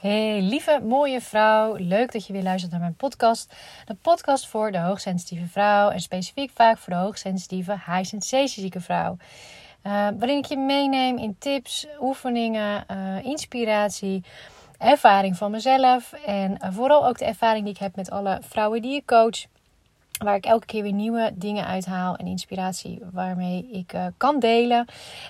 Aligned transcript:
Hey, 0.00 0.40
lieve 0.40 0.80
mooie 0.84 1.20
vrouw. 1.20 1.74
Leuk 1.76 2.12
dat 2.12 2.26
je 2.26 2.32
weer 2.32 2.42
luistert 2.42 2.72
naar 2.72 2.80
mijn 2.80 2.94
podcast. 2.94 3.54
De 3.84 3.94
podcast 3.94 4.46
voor 4.46 4.72
de 4.72 4.78
hoogsensitieve 4.78 5.46
vrouw 5.46 5.90
en 5.90 6.00
specifiek 6.00 6.50
vaak 6.54 6.78
voor 6.78 6.92
de 6.92 6.98
hoogsensitieve 6.98 7.72
high 7.72 8.04
sensation 8.04 8.48
zieke 8.48 8.80
vrouw. 8.80 9.16
Uh, 9.82 9.92
waarin 9.92 10.36
ik 10.36 10.44
je 10.44 10.56
meeneem 10.56 11.18
in 11.18 11.36
tips, 11.38 11.86
oefeningen, 12.00 12.84
uh, 12.90 13.24
inspiratie, 13.24 14.24
ervaring 14.78 15.36
van 15.36 15.50
mezelf 15.50 16.12
en 16.12 16.50
uh, 16.50 16.68
vooral 16.70 17.06
ook 17.06 17.18
de 17.18 17.24
ervaring 17.24 17.64
die 17.64 17.74
ik 17.74 17.80
heb 17.80 17.96
met 17.96 18.10
alle 18.10 18.38
vrouwen 18.42 18.82
die 18.82 18.94
ik 18.94 19.06
coach. 19.06 19.44
Waar 20.18 20.36
ik 20.36 20.46
elke 20.46 20.66
keer 20.66 20.82
weer 20.82 20.92
nieuwe 20.92 21.32
dingen 21.34 21.66
uithaal 21.66 22.16
en 22.16 22.26
inspiratie 22.26 23.00
waarmee 23.12 23.68
ik 23.72 23.94
kan 24.16 24.38
delen. 24.38 24.86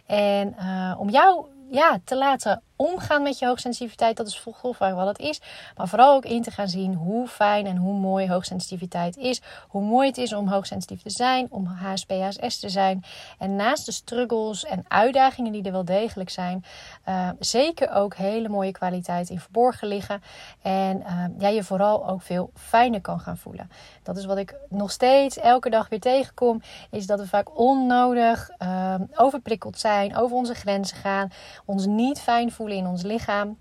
En 0.07 0.57
om 0.99 1.11
jou 1.11 1.47
ja, 1.71 1.99
te 2.05 2.17
laten 2.17 2.63
omgaan 2.77 3.23
met 3.23 3.39
je 3.39 3.47
hoogsensitiviteit. 3.47 4.17
Dat 4.17 4.27
is 4.27 4.39
volgens 4.39 4.79
wat 4.79 5.07
het 5.07 5.19
is. 5.19 5.41
Maar 5.77 5.89
vooral 5.89 6.15
ook 6.15 6.25
in 6.25 6.43
te 6.43 6.51
gaan 6.51 6.69
zien 6.69 6.95
hoe 6.95 7.29
fijn 7.29 7.67
en 7.67 7.77
hoe 7.77 7.99
mooi 7.99 8.29
hoogsensitiviteit 8.29 9.17
is. 9.17 9.41
Hoe 9.69 9.83
mooi 9.83 10.09
het 10.09 10.19
is 10.19 10.33
om 10.33 10.49
hoogsensitief 10.49 11.03
te 11.03 11.11
zijn, 11.11 11.47
om 11.51 11.67
HSP, 11.67 12.11
HSS 12.11 12.59
te 12.59 12.69
zijn. 12.69 13.05
En 13.39 13.57
naast 13.57 13.87
de 13.87 13.93
struggles 13.93 14.65
en 14.65 14.85
uitdagingen 14.89 15.53
die 15.53 15.63
er 15.63 15.73
wel 15.73 15.85
degelijk 15.85 16.31
zijn, 16.31 16.65
uh, 17.09 17.29
zeker 17.39 17.91
ook 17.91 18.15
hele 18.15 18.49
mooie 18.49 18.73
kwaliteit 18.73 19.31
in 19.31 19.41
verborgen 19.41 19.89
liggen. 19.89 20.23
En 20.63 21.01
uh, 21.01 21.25
ja, 21.39 21.49
je 21.49 21.65
vooral 21.65 22.09
ook 22.09 22.23
veel 22.23 22.51
fijner 22.55 23.01
kan 23.01 23.21
gaan 23.21 23.37
voelen. 23.37 23.71
Dat 24.03 24.17
is 24.17 24.25
wat 24.25 24.39
ik 24.39 24.55
nog 24.69 24.91
steeds 24.91 25.39
elke 25.39 25.71
dag 25.71 25.89
weer 25.89 26.01
tegenkom. 26.01 26.63
Is 26.91 27.07
dat 27.07 27.21
we 27.21 27.27
vaak 27.27 27.59
onnodig 27.59 28.51
uh, 28.59 28.95
overprikkeld 29.15 29.79
zijn, 29.79 30.17
over 30.17 30.37
onze 30.37 30.55
grenzen 30.55 30.97
gaan, 30.97 31.31
ons 31.65 31.87
niet 31.87 32.21
fijn 32.21 32.53
voelen 32.53 32.77
in 32.77 32.87
ons 32.87 33.03
lichaam. 33.03 33.57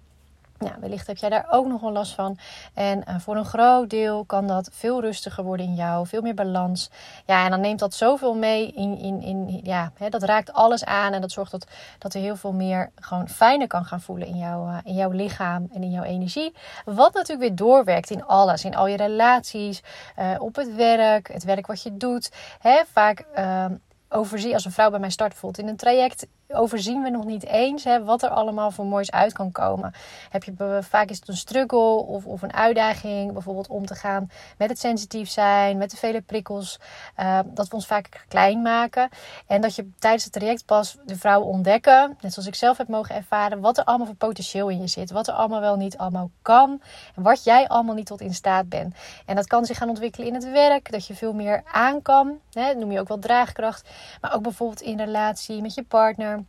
Wellicht 0.79 1.07
heb 1.07 1.17
jij 1.17 1.29
daar 1.29 1.47
ook 1.49 1.67
nog 1.67 1.81
wel 1.81 1.91
last 1.91 2.13
van. 2.13 2.37
En 2.73 3.03
uh, 3.09 3.15
voor 3.19 3.35
een 3.35 3.45
groot 3.45 3.89
deel 3.89 4.25
kan 4.25 4.47
dat 4.47 4.69
veel 4.71 5.01
rustiger 5.01 5.43
worden 5.43 5.65
in 5.65 5.75
jou, 5.75 6.07
veel 6.07 6.21
meer 6.21 6.33
balans. 6.33 6.89
Ja, 7.25 7.43
en 7.43 7.51
dan 7.51 7.61
neemt 7.61 7.79
dat 7.79 7.93
zoveel 7.93 8.35
mee 8.35 8.71
in, 8.71 8.97
in, 8.97 9.21
in 9.21 9.59
ja, 9.63 9.91
hè, 9.97 10.09
dat 10.09 10.23
raakt 10.23 10.53
alles 10.53 10.85
aan 10.85 11.13
en 11.13 11.21
dat 11.21 11.31
zorgt 11.31 11.51
dat, 11.51 11.67
dat 11.97 12.13
er 12.13 12.21
heel 12.21 12.35
veel 12.35 12.53
meer 12.53 12.91
gewoon 12.95 13.29
fijner 13.29 13.67
kan 13.67 13.85
gaan 13.85 14.01
voelen 14.01 14.27
in, 14.27 14.37
jou, 14.37 14.69
uh, 14.69 14.77
in 14.83 14.93
jouw 14.93 15.11
lichaam 15.11 15.69
en 15.73 15.83
in 15.83 15.91
jouw 15.91 16.03
energie. 16.03 16.53
Wat 16.85 17.13
natuurlijk 17.13 17.47
weer 17.47 17.55
doorwerkt 17.55 18.09
in 18.09 18.25
alles, 18.25 18.65
in 18.65 18.75
al 18.75 18.87
je 18.87 18.97
relaties, 18.97 19.83
uh, 20.19 20.35
op 20.39 20.55
het 20.55 20.75
werk, 20.75 21.33
het 21.33 21.43
werk 21.43 21.67
wat 21.67 21.81
je 21.81 21.97
doet. 21.97 22.31
Hè, 22.59 22.81
vaak 22.91 23.25
ehm, 23.33 23.75
overzie, 24.09 24.53
als 24.53 24.65
een 24.65 24.71
vrouw 24.71 24.89
bij 24.89 24.99
mij 24.99 25.09
start 25.09 25.29
bijvoorbeeld 25.29 25.63
in 25.63 25.69
een 25.69 25.77
traject, 25.77 26.27
overzien 26.47 27.01
we 27.01 27.09
nog 27.09 27.25
niet 27.25 27.45
eens 27.45 27.83
hè, 27.83 28.03
wat 28.03 28.23
er 28.23 28.29
allemaal 28.29 28.71
voor 28.71 28.85
moois 28.85 29.11
uit 29.11 29.33
kan 29.33 29.51
komen. 29.51 29.93
Heb 30.29 30.43
je, 30.43 30.79
vaak 30.81 31.09
is 31.09 31.19
het 31.19 31.27
een 31.27 31.37
struggle 31.37 32.05
of, 32.05 32.25
of 32.25 32.41
een 32.41 32.53
uitdaging, 32.53 33.33
bijvoorbeeld 33.33 33.67
om 33.67 33.85
te 33.85 33.95
gaan 33.95 34.29
met 34.57 34.69
het 34.69 34.79
sensitief 34.79 35.29
zijn, 35.29 35.77
met 35.77 35.91
de 35.91 35.97
vele 35.97 36.21
prikkels. 36.21 36.79
Uh, 37.19 37.39
dat 37.45 37.67
we 37.67 37.75
ons 37.75 37.87
vaak 37.87 38.25
klein 38.27 38.61
maken. 38.61 39.09
En 39.47 39.61
dat 39.61 39.75
je 39.75 39.89
tijdens 39.99 40.23
het 40.23 40.33
traject 40.33 40.65
pas 40.65 40.97
de 41.05 41.15
vrouwen 41.15 41.47
ontdekken, 41.47 42.17
net 42.21 42.33
zoals 42.33 42.47
ik 42.47 42.55
zelf 42.55 42.77
heb 42.77 42.87
mogen 42.87 43.15
ervaren, 43.15 43.59
wat 43.59 43.77
er 43.77 43.83
allemaal 43.83 44.07
voor 44.07 44.15
potentieel 44.15 44.69
in 44.69 44.81
je 44.81 44.87
zit. 44.87 45.11
Wat 45.11 45.27
er 45.27 45.33
allemaal 45.33 45.59
wel 45.59 45.75
niet 45.75 45.97
allemaal 45.97 46.29
kan. 46.41 46.81
En 47.15 47.23
wat 47.23 47.43
jij 47.43 47.67
allemaal 47.67 47.95
niet 47.95 48.05
tot 48.05 48.21
in 48.21 48.33
staat 48.33 48.69
bent. 48.69 48.95
En 49.25 49.35
dat 49.35 49.47
kan 49.47 49.65
zich 49.65 49.77
gaan 49.77 49.89
ontwikkelen 49.89 50.27
in 50.27 50.33
het 50.33 50.51
werk, 50.51 50.91
dat 50.91 51.07
je 51.07 51.15
veel 51.15 51.33
meer 51.33 51.63
aan 51.71 52.01
kan. 52.01 52.39
Hè, 52.51 52.73
noem 52.73 52.91
je 52.91 52.99
ook 52.99 53.07
wel 53.07 53.19
draagkracht. 53.19 53.89
Maar 54.21 54.35
ook 54.35 54.41
bijvoorbeeld 54.41 54.81
in 54.81 54.99
relatie 54.99 55.61
met 55.61 55.73
je 55.73 55.83
partner. 55.83 56.43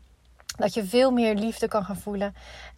Dat 0.57 0.75
je 0.75 0.85
veel 0.85 1.11
meer 1.11 1.35
liefde 1.35 1.69
kan 1.69 1.85
gaan 1.85 1.97
voelen. 1.97 2.35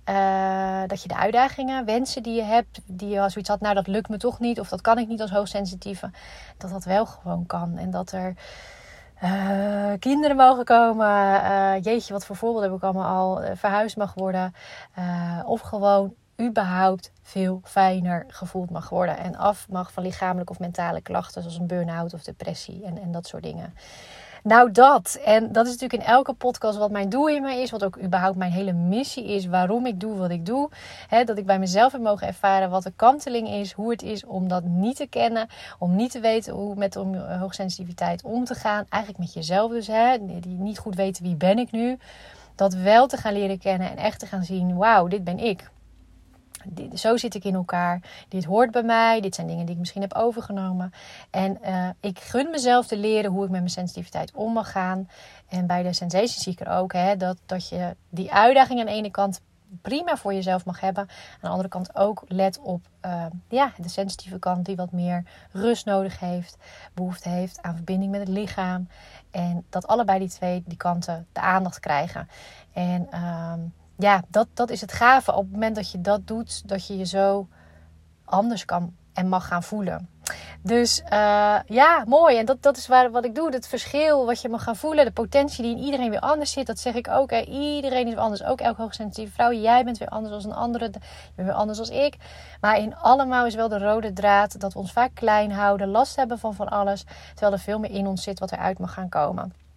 Uh, 0.08 0.82
dat 0.86 1.02
je 1.02 1.08
de 1.08 1.16
uitdagingen, 1.16 1.84
wensen 1.84 2.22
die 2.22 2.34
je 2.34 2.42
hebt, 2.42 2.80
die 2.86 3.08
je 3.08 3.20
als 3.20 3.32
zoiets 3.32 3.50
had, 3.50 3.60
nou 3.60 3.74
dat 3.74 3.86
lukt 3.86 4.08
me 4.08 4.16
toch 4.16 4.38
niet, 4.38 4.60
of 4.60 4.68
dat 4.68 4.80
kan 4.80 4.98
ik 4.98 5.08
niet 5.08 5.20
als 5.20 5.30
hoogsensitieve, 5.30 6.10
dat 6.56 6.70
dat 6.70 6.84
wel 6.84 7.06
gewoon 7.06 7.46
kan. 7.46 7.78
En 7.78 7.90
dat 7.90 8.12
er 8.12 8.34
uh, 9.22 9.92
kinderen 9.98 10.36
mogen 10.36 10.64
komen. 10.64 11.06
Uh, 11.06 11.82
jeetje, 11.82 12.12
wat 12.12 12.26
voor 12.26 12.36
voorbeeld 12.36 12.64
heb 12.64 12.74
ik 12.74 12.82
allemaal 12.82 13.16
al. 13.16 13.56
verhuisd 13.56 13.96
mag 13.96 14.14
worden. 14.14 14.54
of 15.44 15.60
gewoon 15.60 16.14
überhaupt 16.40 17.12
veel 17.22 17.60
fijner 17.64 18.24
gevoeld 18.28 18.70
mag 18.70 18.88
worden. 18.88 19.18
En 19.18 19.36
af 19.36 19.68
mag 19.68 19.92
van 19.92 20.02
lichamelijke 20.02 20.52
of 20.52 20.58
mentale 20.58 21.00
klachten, 21.00 21.42
zoals 21.42 21.58
een 21.58 21.66
burn-out 21.66 22.14
of 22.14 22.22
depressie 22.22 22.84
en, 22.84 22.98
en 22.98 23.12
dat 23.12 23.26
soort 23.26 23.42
dingen. 23.42 23.74
Nou, 24.42 24.70
dat. 24.70 25.18
En 25.24 25.52
dat 25.52 25.66
is 25.66 25.72
natuurlijk 25.72 26.02
in 26.02 26.08
elke 26.08 26.32
podcast 26.32 26.78
wat 26.78 26.90
mijn 26.90 27.08
doel 27.08 27.28
hiermee 27.28 27.62
is. 27.62 27.70
Wat 27.70 27.84
ook 27.84 27.98
überhaupt 27.98 28.36
mijn 28.36 28.52
hele 28.52 28.72
missie 28.72 29.24
is. 29.24 29.46
Waarom 29.46 29.86
ik 29.86 30.00
doe 30.00 30.16
wat 30.16 30.30
ik 30.30 30.46
doe. 30.46 30.70
dat 31.24 31.38
ik 31.38 31.46
bij 31.46 31.58
mezelf 31.58 31.92
heb 31.92 32.00
mogen 32.00 32.26
ervaren 32.26 32.70
wat 32.70 32.82
de 32.82 32.92
kanteling 32.96 33.48
is. 33.48 33.72
Hoe 33.72 33.90
het 33.90 34.02
is 34.02 34.24
om 34.24 34.48
dat 34.48 34.64
niet 34.64 34.96
te 34.96 35.06
kennen. 35.06 35.48
Om 35.78 35.96
niet 35.96 36.10
te 36.10 36.20
weten 36.20 36.54
hoe 36.54 36.74
met 36.74 36.96
om, 36.96 37.14
hoogsensitiviteit 37.14 38.22
om 38.22 38.44
te 38.44 38.54
gaan. 38.54 38.86
Eigenlijk 38.88 39.24
met 39.24 39.34
jezelf 39.34 39.70
dus. 39.70 39.86
Die 40.40 40.58
niet 40.58 40.78
goed 40.78 40.94
weten 40.94 41.22
wie 41.22 41.36
ben 41.36 41.58
ik 41.58 41.70
nu. 41.70 41.98
Dat 42.54 42.74
wel 42.74 43.06
te 43.06 43.16
gaan 43.16 43.32
leren 43.32 43.58
kennen. 43.58 43.90
En 43.90 43.96
echt 43.96 44.18
te 44.18 44.26
gaan 44.26 44.44
zien. 44.44 44.76
Wauw, 44.76 45.06
dit 45.06 45.24
ben 45.24 45.38
ik 45.38 45.70
zo 46.94 47.16
zit 47.16 47.34
ik 47.34 47.44
in 47.44 47.54
elkaar. 47.54 48.00
Dit 48.28 48.44
hoort 48.44 48.70
bij 48.70 48.82
mij. 48.82 49.20
Dit 49.20 49.34
zijn 49.34 49.46
dingen 49.46 49.64
die 49.64 49.74
ik 49.74 49.80
misschien 49.80 50.02
heb 50.02 50.14
overgenomen. 50.14 50.92
En 51.30 51.58
uh, 51.64 51.88
ik 52.00 52.18
gun 52.18 52.50
mezelf 52.50 52.86
te 52.86 52.96
leren 52.96 53.30
hoe 53.30 53.44
ik 53.44 53.50
met 53.50 53.60
mijn 53.60 53.70
sensitiviteit 53.70 54.32
om 54.34 54.52
mag 54.52 54.70
gaan. 54.70 55.08
En 55.48 55.66
bij 55.66 55.82
de 55.82 55.92
Sensation 55.92 56.28
Seeker 56.28 56.68
ook. 56.68 56.92
Hè, 56.92 57.16
dat, 57.16 57.36
dat 57.46 57.68
je 57.68 57.96
die 58.08 58.32
uitdaging 58.32 58.80
aan 58.80 58.86
de 58.86 58.92
ene 58.92 59.10
kant 59.10 59.40
prima 59.82 60.16
voor 60.16 60.34
jezelf 60.34 60.64
mag 60.64 60.80
hebben. 60.80 61.08
Aan 61.08 61.38
de 61.40 61.48
andere 61.48 61.68
kant 61.68 61.96
ook 61.96 62.24
let 62.28 62.58
op 62.58 62.88
uh, 63.04 63.26
ja, 63.48 63.72
de 63.76 63.88
sensitieve 63.88 64.38
kant 64.38 64.64
die 64.64 64.76
wat 64.76 64.92
meer 64.92 65.24
rust 65.52 65.86
nodig 65.86 66.20
heeft. 66.20 66.56
Behoefte 66.94 67.28
heeft 67.28 67.62
aan 67.62 67.74
verbinding 67.74 68.10
met 68.10 68.20
het 68.20 68.28
lichaam. 68.28 68.88
En 69.30 69.64
dat 69.68 69.86
allebei 69.86 70.18
die 70.18 70.28
twee 70.28 70.62
die 70.66 70.76
kanten 70.76 71.26
de 71.32 71.40
aandacht 71.40 71.80
krijgen. 71.80 72.28
En... 72.72 73.08
Uh, 73.12 73.52
ja, 73.98 74.22
dat, 74.28 74.48
dat 74.54 74.70
is 74.70 74.80
het 74.80 74.92
gave. 74.92 75.32
Op 75.32 75.42
het 75.42 75.52
moment 75.52 75.76
dat 75.76 75.90
je 75.90 76.00
dat 76.00 76.26
doet, 76.26 76.68
dat 76.68 76.86
je 76.86 76.96
je 76.96 77.06
zo 77.06 77.48
anders 78.24 78.64
kan 78.64 78.94
en 79.12 79.28
mag 79.28 79.46
gaan 79.46 79.62
voelen. 79.62 80.08
Dus 80.62 81.00
uh, 81.12 81.58
ja, 81.66 82.04
mooi. 82.06 82.36
En 82.36 82.44
dat, 82.44 82.62
dat 82.62 82.76
is 82.76 82.86
waar, 82.86 83.10
wat 83.10 83.24
ik 83.24 83.34
doe. 83.34 83.52
Het 83.52 83.68
verschil 83.68 84.26
wat 84.26 84.40
je 84.42 84.48
mag 84.48 84.62
gaan 84.62 84.76
voelen. 84.76 85.04
De 85.04 85.10
potentie 85.10 85.62
die 85.62 85.76
in 85.76 85.82
iedereen 85.82 86.10
weer 86.10 86.20
anders 86.20 86.52
zit. 86.52 86.66
Dat 86.66 86.78
zeg 86.78 86.94
ik 86.94 87.08
ook. 87.08 87.32
Iedereen 87.32 88.06
is 88.06 88.16
anders. 88.16 88.44
Ook 88.44 88.60
elke 88.60 88.82
hoogsensitieve 88.82 89.32
vrouw. 89.32 89.52
Jij 89.52 89.84
bent 89.84 89.98
weer 89.98 90.08
anders 90.08 90.34
als 90.34 90.44
een 90.44 90.54
andere. 90.54 90.84
Je 90.84 91.00
bent 91.34 91.48
weer 91.48 91.56
anders 91.56 91.78
als 91.78 91.90
ik. 91.90 92.16
Maar 92.60 92.78
in 92.78 92.96
allemaal 92.96 93.46
is 93.46 93.54
wel 93.54 93.68
de 93.68 93.78
rode 93.78 94.12
draad. 94.12 94.60
Dat 94.60 94.72
we 94.72 94.78
ons 94.78 94.92
vaak 94.92 95.14
klein 95.14 95.52
houden. 95.52 95.88
Last 95.88 96.16
hebben 96.16 96.38
van 96.38 96.54
van 96.54 96.68
alles. 96.68 97.04
Terwijl 97.28 97.52
er 97.52 97.58
veel 97.58 97.78
meer 97.78 97.90
in 97.90 98.06
ons 98.06 98.22
zit 98.22 98.38
wat 98.38 98.52
eruit 98.52 98.78
mag 98.78 98.92
gaan 98.92 99.08
komen. 99.08 99.67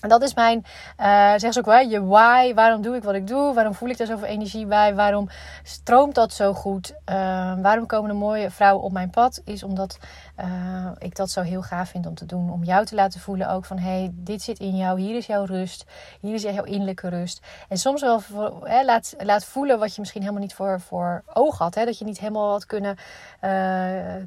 En 0.00 0.08
dat 0.08 0.22
is 0.22 0.34
mijn, 0.34 0.64
uh, 1.00 1.32
zeg 1.36 1.52
ze 1.52 1.58
ook 1.58 1.66
wel, 1.66 1.78
je 1.78 2.04
why. 2.04 2.54
Waarom 2.54 2.82
doe 2.82 2.96
ik 2.96 3.02
wat 3.02 3.14
ik 3.14 3.26
doe? 3.26 3.54
Waarom 3.54 3.74
voel 3.74 3.88
ik 3.88 3.96
daar 3.96 4.06
zoveel 4.06 4.26
energie 4.26 4.66
bij? 4.66 4.94
Waarom 4.94 5.28
stroomt 5.62 6.14
dat 6.14 6.32
zo 6.32 6.52
goed? 6.52 6.90
Uh, 6.90 7.14
waarom 7.62 7.86
komen 7.86 8.10
er 8.10 8.16
mooie 8.16 8.50
vrouwen 8.50 8.84
op 8.84 8.92
mijn 8.92 9.10
pad? 9.10 9.42
Is 9.44 9.62
omdat 9.62 9.98
uh, 10.40 10.90
ik 10.98 11.16
dat 11.16 11.30
zo 11.30 11.40
heel 11.40 11.62
gaaf 11.62 11.88
vind 11.88 12.06
om 12.06 12.14
te 12.14 12.26
doen. 12.26 12.52
Om 12.52 12.64
jou 12.64 12.84
te 12.84 12.94
laten 12.94 13.20
voelen 13.20 13.50
ook 13.50 13.64
van, 13.64 13.78
hey, 13.78 14.10
dit 14.14 14.42
zit 14.42 14.58
in 14.58 14.76
jou. 14.76 15.00
Hier 15.00 15.16
is 15.16 15.26
jouw 15.26 15.44
rust. 15.44 15.84
Hier 16.20 16.34
is 16.34 16.42
jouw 16.42 16.64
innerlijke 16.64 17.08
rust. 17.08 17.46
En 17.68 17.76
soms 17.76 18.00
wel 18.00 18.22
hè, 18.62 18.84
laat, 18.84 19.14
laat 19.18 19.44
voelen 19.44 19.78
wat 19.78 19.94
je 19.94 20.00
misschien 20.00 20.20
helemaal 20.20 20.42
niet 20.42 20.54
voor, 20.54 20.80
voor 20.80 21.22
oog 21.34 21.58
had. 21.58 21.74
Hè? 21.74 21.84
Dat 21.84 21.98
je 21.98 22.04
niet 22.04 22.18
helemaal 22.18 22.50
had 22.50 22.66
kunnen, 22.66 22.96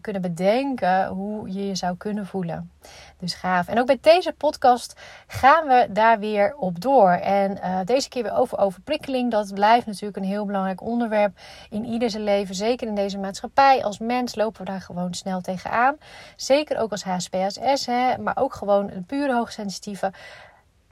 kunnen 0.02 0.22
bedenken 0.22 1.08
hoe 1.08 1.54
je 1.54 1.68
je 1.68 1.76
zou 1.76 1.98
kunnen 1.98 2.26
voelen. 2.26 2.72
Dus 3.18 3.34
gaaf. 3.34 3.68
En 3.68 3.80
ook 3.80 3.86
bij 3.86 3.98
deze 4.02 4.34
podcast 4.38 5.00
gaan 5.28 5.68
we 5.68 5.88
daar 5.90 6.20
weer 6.20 6.56
op 6.56 6.82
door. 6.82 7.12
En 7.12 7.58
uh, 7.58 7.80
deze 7.86 8.10
keer 8.10 8.24
weer 8.24 8.36
over 8.36 8.58
overprikkeling. 8.58 9.32
Dat 9.32 9.54
blijft 9.54 9.86
natuurlijk 9.86 10.18
een 10.18 10.24
heel 10.24 10.46
belangrijk 10.46 10.82
onderwerp 10.82 11.38
in 11.70 11.86
ieder 11.86 12.10
zijn 12.10 12.24
leven. 12.24 12.56
Zeker 12.56 12.88
in 12.88 12.96
deze 12.96 13.18
maatschappij. 13.18 13.84
Als 13.84 14.00
mens 14.00 14.36
lopen 14.36 14.66
we 14.66 14.72
daar 14.72 14.82
gewoon 14.82 15.14
snel 15.14 15.42
tegenaan. 15.42 15.98
Zeker 16.36 16.78
ook 16.78 16.92
als 16.92 17.04
HSPSS, 17.04 17.86
hè, 17.86 18.18
maar 18.18 18.38
ook 18.38 18.54
gewoon 18.54 18.92
een 18.92 19.06
pure 19.06 19.34
hoogsensitieve 19.34 20.12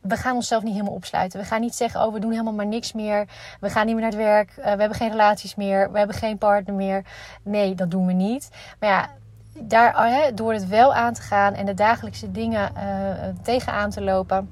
we 0.02 0.16
gaan 0.16 0.36
onszelf 0.36 0.64
niet 0.64 0.74
helemaal 0.74 0.94
opsluiten. 0.94 1.40
We 1.40 1.46
gaan 1.46 1.62
niet 1.62 1.76
zeggen, 1.76 2.06
oh, 2.06 2.14
we 2.14 2.20
doen 2.20 2.32
helemaal 2.32 2.54
maar 2.54 2.68
niks 2.68 2.94
meer. 2.94 3.28
We 3.60 3.70
gaan 3.70 3.86
niet 3.86 3.96
meer 3.96 4.04
naar 4.04 4.14
het 4.14 4.22
werk. 4.22 4.50
Uh, 4.50 4.64
we 4.64 4.70
hebben 4.70 4.96
geen 4.96 5.10
relaties 5.10 5.56
meer. 5.56 5.92
We 5.92 5.98
hebben 5.98 6.16
geen 6.16 6.38
partner 6.38 6.76
meer. 6.76 7.06
Nee, 7.44 7.76
dat 7.76 7.92
doen 7.92 8.06
we 8.06 8.14
niet. 8.14 8.50
Maar 8.80 8.90
ja, 8.90 9.10
daar, 9.62 9.96
oh, 9.96 10.36
door 10.36 10.54
het 10.54 10.68
wel 10.68 10.94
aan 10.94 11.14
te 11.14 11.22
gaan 11.22 11.54
en 11.54 11.66
de 11.66 11.74
dagelijkse 11.74 12.32
dingen 12.32 12.72
uh, 12.78 13.28
tegenaan 13.42 13.90
te 13.90 14.02
lopen, 14.02 14.50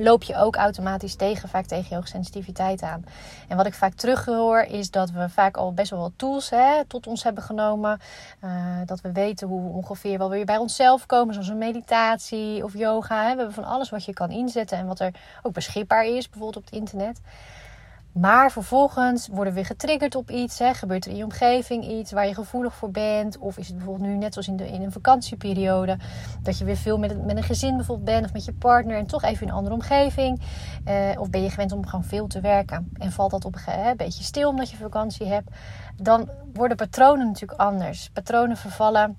loop 0.00 0.22
je 0.22 0.36
ook 0.36 0.56
automatisch 0.56 1.14
tegen, 1.14 1.48
vaak 1.48 1.66
tegen 1.66 1.86
je 1.88 1.94
hoogsensitiviteit 1.94 2.82
aan. 2.82 3.04
En 3.48 3.56
wat 3.56 3.66
ik 3.66 3.74
vaak 3.74 3.92
terughoor 3.92 4.60
is 4.60 4.90
dat 4.90 5.10
we 5.10 5.28
vaak 5.28 5.56
al 5.56 5.72
best 5.72 5.90
wel 5.90 6.00
wat 6.00 6.12
tools 6.16 6.50
hè, 6.50 6.84
tot 6.84 7.06
ons 7.06 7.22
hebben 7.22 7.42
genomen. 7.42 8.00
Uh, 8.44 8.50
dat 8.86 9.00
we 9.00 9.12
weten 9.12 9.48
hoe 9.48 9.62
we 9.62 9.76
ongeveer 9.76 10.18
wel 10.18 10.30
weer 10.30 10.44
bij 10.44 10.56
onszelf 10.56 11.06
komen, 11.06 11.34
zoals 11.34 11.48
een 11.48 11.58
meditatie 11.58 12.64
of 12.64 12.74
yoga. 12.74 13.22
Hè. 13.22 13.30
We 13.30 13.36
hebben 13.36 13.54
van 13.54 13.64
alles 13.64 13.90
wat 13.90 14.04
je 14.04 14.12
kan 14.12 14.30
inzetten 14.30 14.78
en 14.78 14.86
wat 14.86 15.00
er 15.00 15.14
ook 15.42 15.52
beschikbaar 15.52 16.04
is, 16.04 16.28
bijvoorbeeld 16.28 16.56
op 16.56 16.64
het 16.64 16.80
internet. 16.80 17.20
Maar 18.12 18.52
vervolgens 18.52 19.28
worden 19.28 19.52
we 19.52 19.64
getriggerd 19.64 20.14
op 20.14 20.30
iets. 20.30 20.58
Hè? 20.58 20.74
Gebeurt 20.74 21.04
er 21.04 21.10
in 21.10 21.16
je 21.16 21.24
omgeving 21.24 21.88
iets 21.88 22.12
waar 22.12 22.26
je 22.26 22.34
gevoelig 22.34 22.74
voor 22.74 22.90
bent? 22.90 23.38
Of 23.38 23.58
is 23.58 23.66
het 23.66 23.76
bijvoorbeeld 23.76 24.08
nu 24.08 24.16
net 24.16 24.32
zoals 24.32 24.48
in, 24.48 24.82
een 24.82 24.92
vakantieperiode... 24.92 25.96
dat 26.42 26.58
je 26.58 26.64
weer 26.64 26.76
veel 26.76 26.98
met, 26.98 27.24
met 27.24 27.36
een 27.36 27.42
gezin 27.42 27.76
bijvoorbeeld 27.76 28.08
bent 28.08 28.24
of 28.24 28.32
met 28.32 28.44
je 28.44 28.52
partner... 28.52 28.96
en 28.96 29.06
toch 29.06 29.22
even 29.22 29.42
in 29.42 29.48
een 29.48 29.54
andere 29.54 29.74
omgeving. 29.74 30.40
Uh, 30.88 31.20
of 31.20 31.30
ben 31.30 31.42
je 31.42 31.50
gewend 31.50 31.72
om 31.72 31.86
gewoon 31.86 32.04
veel 32.04 32.26
te 32.26 32.40
werken 32.40 32.90
en 32.98 33.12
valt 33.12 33.30
dat 33.30 33.44
op 33.44 33.54
een 33.66 33.96
beetje 33.96 34.24
stil 34.24 34.48
omdat 34.48 34.70
je 34.70 34.76
vakantie 34.76 35.26
hebt... 35.26 35.50
dan 35.96 36.28
worden 36.52 36.76
patronen 36.76 37.26
natuurlijk 37.26 37.60
anders. 37.60 38.10
Patronen 38.12 38.56
vervallen 38.56 39.16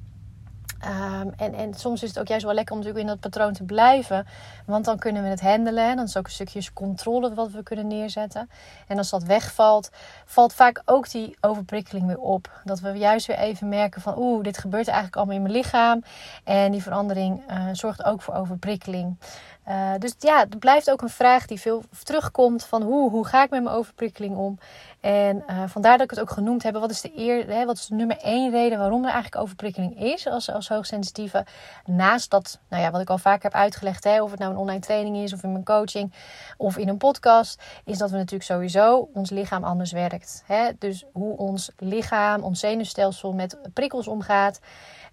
Ehm, 0.82 1.30
en, 1.38 1.54
en 1.54 1.74
soms 1.74 2.04
is 2.04 2.10
het 2.10 2.20
ook 2.20 2.28
juist 2.28 2.46
wel 2.46 2.54
lekker 2.54 2.76
om 2.76 2.82
natuurlijk 2.82 3.08
in 3.08 3.14
dat 3.14 3.32
patroon 3.32 3.54
te 3.54 3.64
blijven. 3.64 4.28
Want 4.66 4.86
dan 4.86 4.98
kunnen 4.98 5.24
we 5.24 5.30
het 5.30 5.42
handelen. 5.42 5.96
Dan 5.96 6.06
is 6.06 6.18
ook 6.18 6.26
een 6.26 6.32
stukje 6.32 6.74
controle 6.74 7.34
wat 7.34 7.52
we 7.52 7.64
kunnen 7.64 7.88
neerzetten. 7.88 8.50
En 8.88 8.98
als 8.98 9.10
dat 9.10 9.24
wegvalt, 9.24 9.90
valt 10.26 10.54
vaak 10.54 10.82
ook 10.86 11.12
die 11.12 11.38
overprikkeling 11.42 12.08
weer 12.08 12.20
op. 12.20 12.62
Dat 12.64 12.80
we 12.80 12.90
juist 12.92 13.28
weer 13.28 13.38
even 13.38 13.70
merken 13.70 14.02
van 14.02 14.18
oeh, 14.18 14.44
dit 14.44 14.58
gebeurt 14.58 14.88
eigenlijk 14.88 15.16
allemaal 15.16 15.36
in 15.36 15.42
mijn 15.42 15.54
lichaam. 15.54 16.04
En 16.44 16.72
die 16.72 16.84
verandering 16.84 17.42
uh, 17.50 17.66
zorgt 17.72 18.04
ook 18.04 18.22
voor 18.22 18.34
overprikkeling. 18.34 19.18
Uh, 19.68 19.94
dus 20.00 20.16
ja, 20.20 20.40
het 20.40 20.60
blijft 20.60 20.92
ook 20.92 21.02
een 21.02 21.10
vraag 21.10 21.46
die 21.46 21.60
veel 21.60 21.84
terugkomt 22.04 22.64
van 22.64 22.82
hoe, 22.82 23.10
hoe 23.10 23.26
ga 23.26 23.44
ik 23.44 23.50
met 23.50 23.64
mijn 23.64 23.76
overprikkeling 23.76 24.36
om? 24.36 24.58
En 25.00 25.44
uh, 25.50 25.64
vandaar 25.68 25.98
dat 25.98 26.04
ik 26.04 26.10
het 26.10 26.20
ook 26.20 26.30
genoemd 26.30 26.64
heb. 26.64 26.74
Wat 26.74 26.90
is 26.90 27.02
de, 27.02 27.12
eer, 27.16 27.48
hè, 27.48 27.66
wat 27.66 27.76
is 27.76 27.86
de 27.86 27.96
nummer 27.96 28.18
één 28.18 28.52
reden 28.52 28.78
waarom 28.78 29.04
er 29.04 29.12
eigenlijk 29.12 29.42
overprikkeling 29.42 30.00
is 30.00 30.28
als, 30.28 30.52
als 30.52 30.68
hoogsensitieve? 30.68 31.46
Naast 31.86 32.30
dat, 32.30 32.60
nou 32.70 32.84
ja, 32.84 32.92
wat 32.92 33.02
ik 33.02 33.10
al 33.10 33.18
vaak 33.18 33.44
heb 33.44 33.54
uitgelegd, 33.54 34.04
hè, 34.04 34.22
of 34.22 34.32
het 34.32 34.40
nou 34.40 34.52
een 34.52 34.58
online 34.58 34.80
training 34.80 35.18
is 35.18 35.34
of 35.34 35.44
in 35.44 35.52
mijn 35.52 35.64
coaching 35.64 36.14
of 36.58 36.78
in 36.78 36.88
een 36.88 36.98
podcast, 36.98 37.62
is 37.86 37.98
dat 37.98 38.10
we 38.10 38.16
natuurlijk 38.18 38.44
sowieso 38.44 39.10
ons 39.14 39.30
lichaam 39.30 39.64
anders 39.64 39.92
werkt. 39.92 40.44
Hè? 40.46 40.70
Dus 40.80 41.06
hoe 41.12 41.38
ons 41.38 41.72
lichaam, 41.78 42.44
ons 42.44 42.60
zenuwstelsel 42.60 43.34
met 43.34 43.58
prikkels 43.74 44.08
omgaat. 44.08 44.60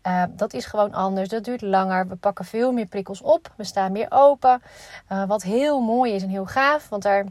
Uh, 0.07 0.23
dat 0.31 0.53
is 0.53 0.65
gewoon 0.65 0.95
anders. 0.95 1.29
Dat 1.29 1.45
duurt 1.45 1.63
langer. 1.63 2.09
We 2.09 2.17
pakken 2.17 2.45
veel 2.45 2.73
meer 2.73 2.87
prikkels 2.87 3.23
op. 3.23 3.53
We 3.57 3.65
staan 3.65 3.93
meer 3.93 4.07
open. 4.11 4.63
Uh, 5.13 5.25
wat 5.25 5.43
heel 5.43 5.81
mooi 5.81 6.13
is 6.13 6.23
en 6.23 6.29
heel 6.29 6.47
gaaf. 6.47 6.89
Want 6.89 7.03
daar 7.03 7.25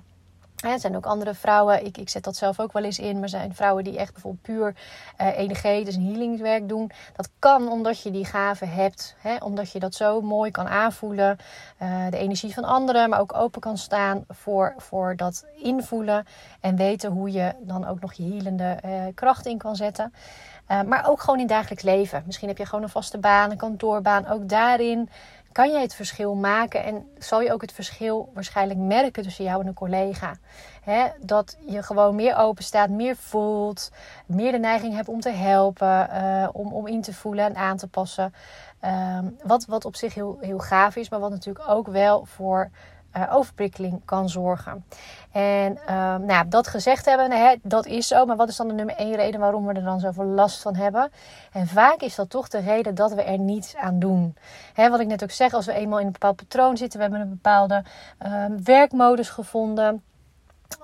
er 0.58 0.80
zijn 0.80 0.96
ook 0.96 1.06
andere 1.06 1.34
vrouwen, 1.34 1.86
ik, 1.86 1.98
ik 1.98 2.10
zet 2.10 2.24
dat 2.24 2.36
zelf 2.36 2.60
ook 2.60 2.72
wel 2.72 2.84
eens 2.84 3.00
in, 3.00 3.20
maar 3.20 3.30
zijn 3.30 3.56
vrouwen 3.56 3.84
die 3.84 3.98
echt 3.98 4.14
bijvoorbeeld 4.14 4.44
puur 4.44 4.76
uh, 5.22 5.38
energie, 5.38 5.86
dus 5.86 5.96
een 5.96 6.06
healingswerk 6.06 6.70
doen. 6.70 6.92
Dat 7.16 7.30
kan 7.40 7.72
omdat 7.72 8.02
je 8.02 8.12
die 8.12 8.26
gave 8.26 8.66
hebt, 8.66 9.16
hè? 9.20 9.36
omdat 9.36 9.72
je 9.72 9.80
dat 9.80 9.96
zo 9.96 10.22
mooi 10.22 10.52
kan 10.52 10.68
aanvoelen. 10.68 11.38
De 12.10 12.18
energie 12.18 12.54
van 12.54 12.64
anderen, 12.64 13.10
maar 13.10 13.20
ook 13.20 13.34
open 13.36 13.62
kan 13.62 13.78
staan 13.78 14.26
voor, 14.28 14.74
voor 14.78 15.16
dat 15.16 15.46
invoelen 15.56 16.26
en 16.60 16.76
weten 16.76 17.12
hoe 17.12 17.32
je 17.32 17.54
dan 17.60 17.88
ook 17.88 18.00
nog 18.00 18.14
je 18.14 18.24
healende 18.24 18.80
kracht 19.16 19.46
in 19.46 19.58
kan 19.58 19.76
zetten. 19.76 20.14
Maar 20.68 21.10
ook 21.10 21.22
gewoon 21.22 21.40
in 21.40 21.48
dagelijks 21.48 21.84
leven. 21.84 22.24
Misschien 22.26 22.48
heb 22.48 22.58
je 22.58 22.66
gewoon 22.66 22.84
een 22.84 22.90
vaste 22.90 23.18
baan, 23.18 23.52
een 23.52 23.58
kantoorbaan. 23.58 24.28
Ook 24.28 24.50
daarin 24.50 25.10
kan 25.58 25.72
je 25.72 25.80
het 25.80 25.96
verschil 25.96 26.36
maken 26.36 26.84
en 26.84 27.10
zal 27.18 27.42
je 27.42 27.54
ook 27.54 27.62
het 27.62 27.72
verschil 27.72 28.30
waarschijnlijk 28.34 28.80
merken 28.80 29.24
tussen 29.24 29.44
jou 29.44 29.62
en 29.62 29.68
een 29.68 29.74
collega. 29.74 30.38
dat 31.20 31.58
je 31.66 31.84
gewoon 31.84 32.16
meer 32.16 32.36
open 32.36 32.64
staat, 32.64 32.90
meer 32.90 33.16
voelt, 33.16 33.92
meer 34.26 34.52
de 34.52 34.60
neiging 34.60 34.96
hebt 34.96 35.08
om 35.08 35.20
te 35.20 35.30
helpen, 35.30 36.10
uh, 36.12 36.48
om, 36.52 36.74
om 36.74 36.88
in 36.88 37.02
te 37.02 37.14
voelen 37.14 37.46
en 37.46 37.56
aan 37.56 37.78
te 37.78 37.88
passen. 37.88 38.34
Uh, 38.84 39.20
wat, 39.44 39.66
wat 39.66 39.86
op 39.86 39.96
zich 39.96 40.14
heel, 40.14 40.38
heel 40.42 40.60
gaaf 40.60 40.96
is, 40.96 41.10
maar 41.10 41.20
wat 41.20 41.32
natuurlijk 41.32 41.70
ook 41.70 41.88
wel 41.88 42.26
voor 42.26 42.70
uh, 43.18 43.36
overprikkeling 43.36 44.02
kan 44.06 44.30
zorgen. 44.30 44.86
En 45.32 45.78
uh, 45.90 46.16
nou, 46.16 46.48
dat 46.48 46.68
gezegd 46.68 47.06
hebben, 47.06 47.32
hè, 47.32 47.56
dat 47.62 47.86
is 47.86 48.08
zo. 48.08 48.26
Maar 48.26 48.36
wat 48.36 48.50
is 48.50 48.56
dan 48.56 48.68
de 48.68 48.74
nummer 48.74 48.96
één 48.96 49.16
reden 49.16 49.40
waarom 49.40 49.66
we 49.66 49.74
er 49.74 49.84
dan 49.84 50.00
zoveel 50.00 50.26
last 50.26 50.62
van 50.62 50.76
hebben? 50.76 51.12
En 51.52 51.68
vaak 51.68 52.02
is 52.02 52.16
dat 52.16 52.30
toch 52.30 52.48
de 52.48 52.60
reden 52.60 52.96
dat 52.96 53.14
we 53.14 53.22
er 53.22 53.40
niets 53.40 53.76
aan 53.76 54.00
doen. 54.00 54.36
Hè, 54.74 54.90
wat 54.90 55.00
ik 55.00 55.08
net 55.08 55.24
ook 55.24 55.32
zeg, 55.32 55.54
als 55.54 55.66
we 55.66 55.74
eenmaal 55.74 56.00
in 56.00 56.06
een 56.06 56.12
bepaald 56.12 56.36
patroon 56.36 56.78
zitten, 56.78 57.00
we 57.00 57.06
hebben 57.06 57.22
een 57.22 57.30
bepaalde 57.30 57.84
uh, 58.26 58.46
werkmodus 58.64 59.30
gevonden 59.30 60.04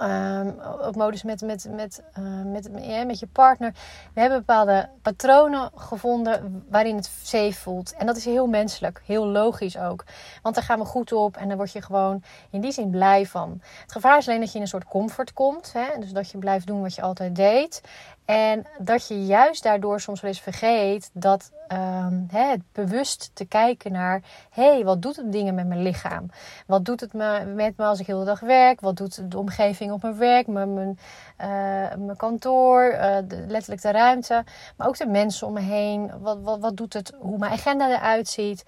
Um, 0.02 0.60
ook 0.82 0.96
modus 0.96 1.24
met, 1.24 1.42
met, 1.42 1.68
met, 1.70 2.02
uh, 2.20 2.52
met, 2.52 2.72
met 3.06 3.20
je 3.20 3.28
partner. 3.28 3.74
We 4.14 4.20
hebben 4.20 4.40
bepaalde 4.40 4.90
patronen 5.02 5.72
gevonden 5.76 6.66
waarin 6.70 6.96
het 6.96 7.12
safe 7.24 7.54
voelt. 7.54 7.94
En 7.96 8.06
dat 8.06 8.18
is 8.18 8.26
heel 8.26 8.48
menselijk, 8.48 9.02
heel 9.06 9.26
logisch 9.26 9.78
ook. 9.78 10.04
Want 10.42 10.56
daar 10.56 10.64
gaan 10.64 10.80
we 10.80 10.86
goed 10.86 11.12
op 11.12 11.38
en 11.38 11.48
dan 11.48 11.58
word 11.58 11.72
je 11.72 11.82
gewoon 11.82 12.24
in 12.50 12.62
die 12.62 12.72
zin 12.72 12.90
blij 12.90 13.26
van. 13.26 13.62
Het 13.82 13.92
gevaar 13.92 14.18
is 14.18 14.28
alleen 14.28 14.40
dat 14.40 14.50
je 14.50 14.56
in 14.56 14.62
een 14.62 14.68
soort 14.68 14.86
comfort 14.86 15.34
komt. 15.34 15.74
Hè? 15.74 16.00
Dus 16.00 16.12
dat 16.12 16.32
je 16.32 16.38
blijft 16.38 16.68
doen 16.68 16.82
wat 16.82 16.96
je 16.96 17.02
altijd 17.02 17.36
deed. 17.36 17.82
En 18.26 18.66
dat 18.78 19.08
je 19.08 19.26
juist 19.26 19.64
daardoor 19.64 20.00
soms 20.00 20.22
wel 20.22 20.32
eens 20.32 20.42
vergeet 20.42 21.10
dat 21.14 21.52
um, 21.68 22.28
het 22.32 22.62
bewust 22.72 23.32
te 23.34 23.46
kijken 23.46 23.92
naar: 23.92 24.22
hé, 24.50 24.74
hey, 24.74 24.84
wat 24.84 25.02
doet 25.02 25.16
het 25.16 25.32
dingen 25.32 25.56
met 25.56 25.68
mijn 25.68 25.82
lichaam? 25.82 26.30
Wat 26.68 26.86
doet 26.86 27.00
het 27.00 27.14
me, 27.14 27.46
met 27.46 27.78
me 27.78 27.84
als 27.84 28.00
ik 28.00 28.08
heel 28.08 28.20
de 28.20 28.26
dag 28.26 28.40
werk? 28.40 28.82
Wat 28.82 28.98
doet 28.98 29.32
de 29.32 29.38
omgeving 29.38 29.92
op 29.92 30.02
mijn 30.02 30.18
werk, 30.18 30.48
mijn, 30.48 30.74
mijn, 30.74 31.00
uh, 31.42 31.48
mijn 32.06 32.18
kantoor, 32.18 32.82
de, 33.28 33.46
letterlijk 33.48 33.82
de 33.82 33.92
ruimte, 33.92 34.44
maar 34.78 34.88
ook 34.88 34.98
de 34.98 35.08
mensen 35.08 35.48
om 35.48 35.54
me 35.54 35.60
heen? 35.60 36.12
Wat, 36.20 36.38
wat, 36.42 36.60
wat 36.60 36.78
doet 36.78 36.94
het, 36.94 37.14
hoe 37.20 37.38
mijn 37.38 37.52
agenda 37.52 37.90
eruit 37.90 38.28
ziet? 38.28 38.64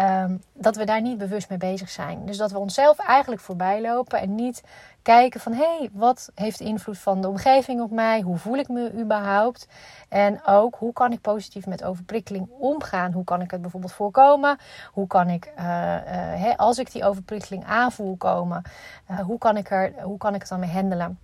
Um, 0.00 0.42
dat 0.52 0.76
we 0.76 0.84
daar 0.84 1.02
niet 1.02 1.18
bewust 1.18 1.48
mee 1.48 1.58
bezig 1.58 1.90
zijn. 1.90 2.26
Dus 2.26 2.36
dat 2.36 2.50
we 2.50 2.58
onszelf 2.58 2.98
eigenlijk 2.98 3.40
voorbij 3.40 3.80
lopen 3.80 4.20
en 4.20 4.34
niet 4.34 4.62
kijken 5.14 5.40
van 5.40 5.52
hé, 5.52 5.76
hey, 5.78 5.90
wat 5.92 6.30
heeft 6.34 6.60
invloed 6.60 6.98
van 6.98 7.20
de 7.20 7.28
omgeving 7.28 7.80
op 7.80 7.90
mij? 7.90 8.20
Hoe 8.20 8.36
voel 8.36 8.56
ik 8.56 8.68
me 8.68 8.92
überhaupt? 8.94 9.68
En 10.08 10.46
ook 10.46 10.76
hoe 10.76 10.92
kan 10.92 11.12
ik 11.12 11.20
positief 11.20 11.66
met 11.66 11.84
overprikkeling 11.84 12.48
omgaan? 12.58 13.12
Hoe 13.12 13.24
kan 13.24 13.40
ik 13.40 13.50
het 13.50 13.60
bijvoorbeeld 13.60 13.92
voorkomen? 13.92 14.58
Hoe 14.92 15.06
kan 15.06 15.28
ik, 15.28 15.46
uh, 15.46 15.62
hè, 16.44 16.56
als 16.56 16.78
ik 16.78 16.92
die 16.92 17.04
overprikkeling 17.04 17.64
aanvoel 17.64 18.16
komen, 18.16 18.62
uh, 19.10 19.20
hoe, 19.20 19.38
kan 19.38 19.56
ik 19.56 19.70
er, 19.70 19.92
hoe 20.02 20.18
kan 20.18 20.34
ik 20.34 20.40
het 20.40 20.48
dan 20.48 20.60
mee 20.60 20.70
handelen? 20.70 21.18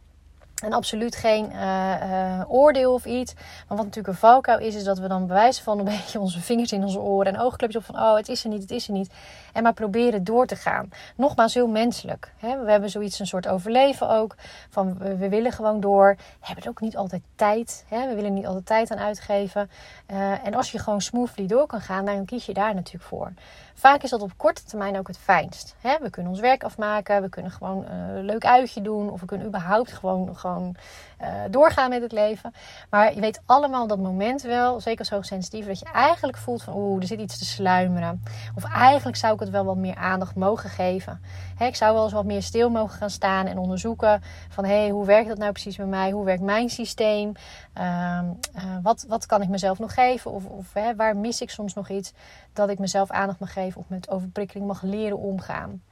En 0.65 0.73
absoluut 0.73 1.17
geen 1.17 1.51
uh, 1.53 1.95
uh, 2.11 2.41
oordeel 2.49 2.93
of 2.93 3.05
iets. 3.05 3.35
Maar 3.35 3.77
wat 3.77 3.87
natuurlijk 3.87 4.09
een 4.09 4.15
valkuil 4.15 4.59
is, 4.59 4.75
is 4.75 4.85
dat 4.85 4.99
we 4.99 5.09
dan 5.09 5.27
bewijzen 5.27 5.65
van 5.65 5.79
een 5.79 5.85
beetje 5.97 6.21
onze 6.21 6.41
vingers 6.41 6.73
in 6.73 6.83
onze 6.83 7.01
oren 7.01 7.35
en 7.35 7.41
oogklepjes 7.41 7.83
op 7.83 7.95
van 7.95 8.05
oh, 8.05 8.17
het 8.17 8.29
is 8.29 8.45
er 8.45 8.51
niet, 8.51 8.63
het 8.63 8.71
is 8.71 8.87
er 8.87 8.93
niet. 8.93 9.13
En 9.53 9.63
maar 9.63 9.73
proberen 9.73 10.25
door 10.25 10.47
te 10.47 10.57
gaan. 10.57 10.89
Nogmaals, 11.17 11.55
heel 11.55 11.69
menselijk. 11.69 12.33
Hè? 12.37 12.65
We 12.65 12.71
hebben 12.71 12.91
zoiets, 12.91 13.19
een 13.19 13.27
soort 13.27 13.49
overleven 13.49 14.09
ook. 14.09 14.35
Van 14.71 14.99
we, 14.99 15.29
willen 15.29 15.53
gewoon 15.53 15.81
door. 15.81 16.17
We 16.17 16.47
hebben 16.47 16.69
ook 16.69 16.81
niet 16.81 16.97
altijd 16.97 17.23
tijd. 17.37 17.85
Hè? 17.89 18.09
We 18.09 18.15
willen 18.15 18.35
niet 18.35 18.47
altijd 18.47 18.67
tijd 18.67 18.91
aan 18.91 18.99
uitgeven. 18.99 19.71
Uh, 20.11 20.47
en 20.47 20.55
als 20.55 20.73
je 20.73 20.79
gewoon 20.79 21.01
smoothly 21.01 21.47
door 21.47 21.67
kan 21.67 21.81
gaan, 21.81 22.05
dan 22.05 22.25
kies 22.25 22.47
je 22.47 22.55
daar 22.55 22.75
natuurlijk 22.75 23.05
voor. 23.05 23.33
Vaak 23.75 24.03
is 24.03 24.11
dat 24.11 24.23
op 24.23 24.33
korte 24.37 24.65
termijn 24.65 24.99
ook 24.99 25.07
het 25.07 25.19
fijnst. 25.19 25.75
Hè? 25.81 25.99
We 26.01 26.11
kunnen 26.11 26.33
ons 26.33 26.41
werk 26.41 26.65
afmaken, 26.65 27.23
we 27.23 27.29
kunnen 27.29 27.53
gewoon 27.53 27.89
een 27.89 28.25
leuk 28.25 28.45
uitje 28.45 28.81
doen, 28.81 29.11
of 29.11 29.21
we 29.21 29.27
kunnen 29.27 29.47
überhaupt 29.47 29.93
gewoon, 29.93 30.37
gewoon 30.37 30.77
uh, 31.23 31.29
doorgaan 31.51 31.91
met 31.91 32.03
het 32.03 32.13
leven. 32.13 32.55
Maar 32.91 33.15
je 33.15 33.21
weet 33.21 33.43
allemaal 33.47 33.87
dat 33.87 33.99
moment 33.99 34.43
wel, 34.43 34.81
zeker 34.81 34.99
als 34.99 35.11
hoogsensitief, 35.11 35.67
dat 35.67 35.79
je 35.79 35.93
eigenlijk 35.93 36.37
voelt 36.37 36.63
van 36.63 36.75
oeh, 36.77 37.01
er 37.01 37.07
zit 37.07 37.21
iets 37.21 37.39
te 37.39 37.45
sluimeren. 37.45 38.23
Of 38.55 38.65
eigenlijk 38.65 39.17
zou 39.17 39.35
ik 39.35 39.41
het 39.41 39.51
wel 39.51 39.65
wat 39.65 39.77
meer 39.77 39.97
aandacht 39.97 40.35
mogen 40.35 40.71
geven. 40.71 41.21
Hè, 41.57 41.67
ik 41.67 41.77
zou 41.77 41.95
wel 41.95 42.05
eens 42.05 42.13
wat 42.13 42.25
meer 42.25 42.43
stil 42.43 42.71
mogen 42.71 42.99
gaan 42.99 43.11
staan 43.11 43.47
en 43.47 43.59
onderzoeken 43.59 44.23
van 44.49 44.65
hé, 44.65 44.81
hey, 44.81 44.91
hoe 44.91 45.07
werkt 45.07 45.29
dat 45.29 45.39
nou 45.39 45.53
precies 45.53 45.77
bij 45.77 45.87
mij? 45.87 46.11
Hoe 46.11 46.25
werkt 46.25 46.43
mijn 46.43 46.71
systeem? 46.71 47.33
Uh, 47.79 48.19
uh, 48.57 48.63
wat, 48.83 49.05
wat 49.09 49.27
kan 49.27 49.43
ik 49.43 49.49
mezelf 49.49 49.79
nog 49.79 49.95
geven? 49.95 50.31
Of, 50.31 50.45
of 50.45 50.73
hè, 50.73 50.97
waar 50.97 51.17
mis 51.17 51.41
ik 51.41 51.51
soms 51.51 51.75
nog 51.75 51.89
iets 51.89 52.13
dat 52.53 52.69
ik 52.69 52.79
mezelf 52.79 53.11
aandacht 53.11 53.39
mag 53.39 53.53
geven 53.53 53.81
of 53.81 53.89
met 53.89 54.11
overprikkeling 54.11 54.67
mag 54.67 54.83
leren 54.83 55.19
omgaan? 55.19 55.83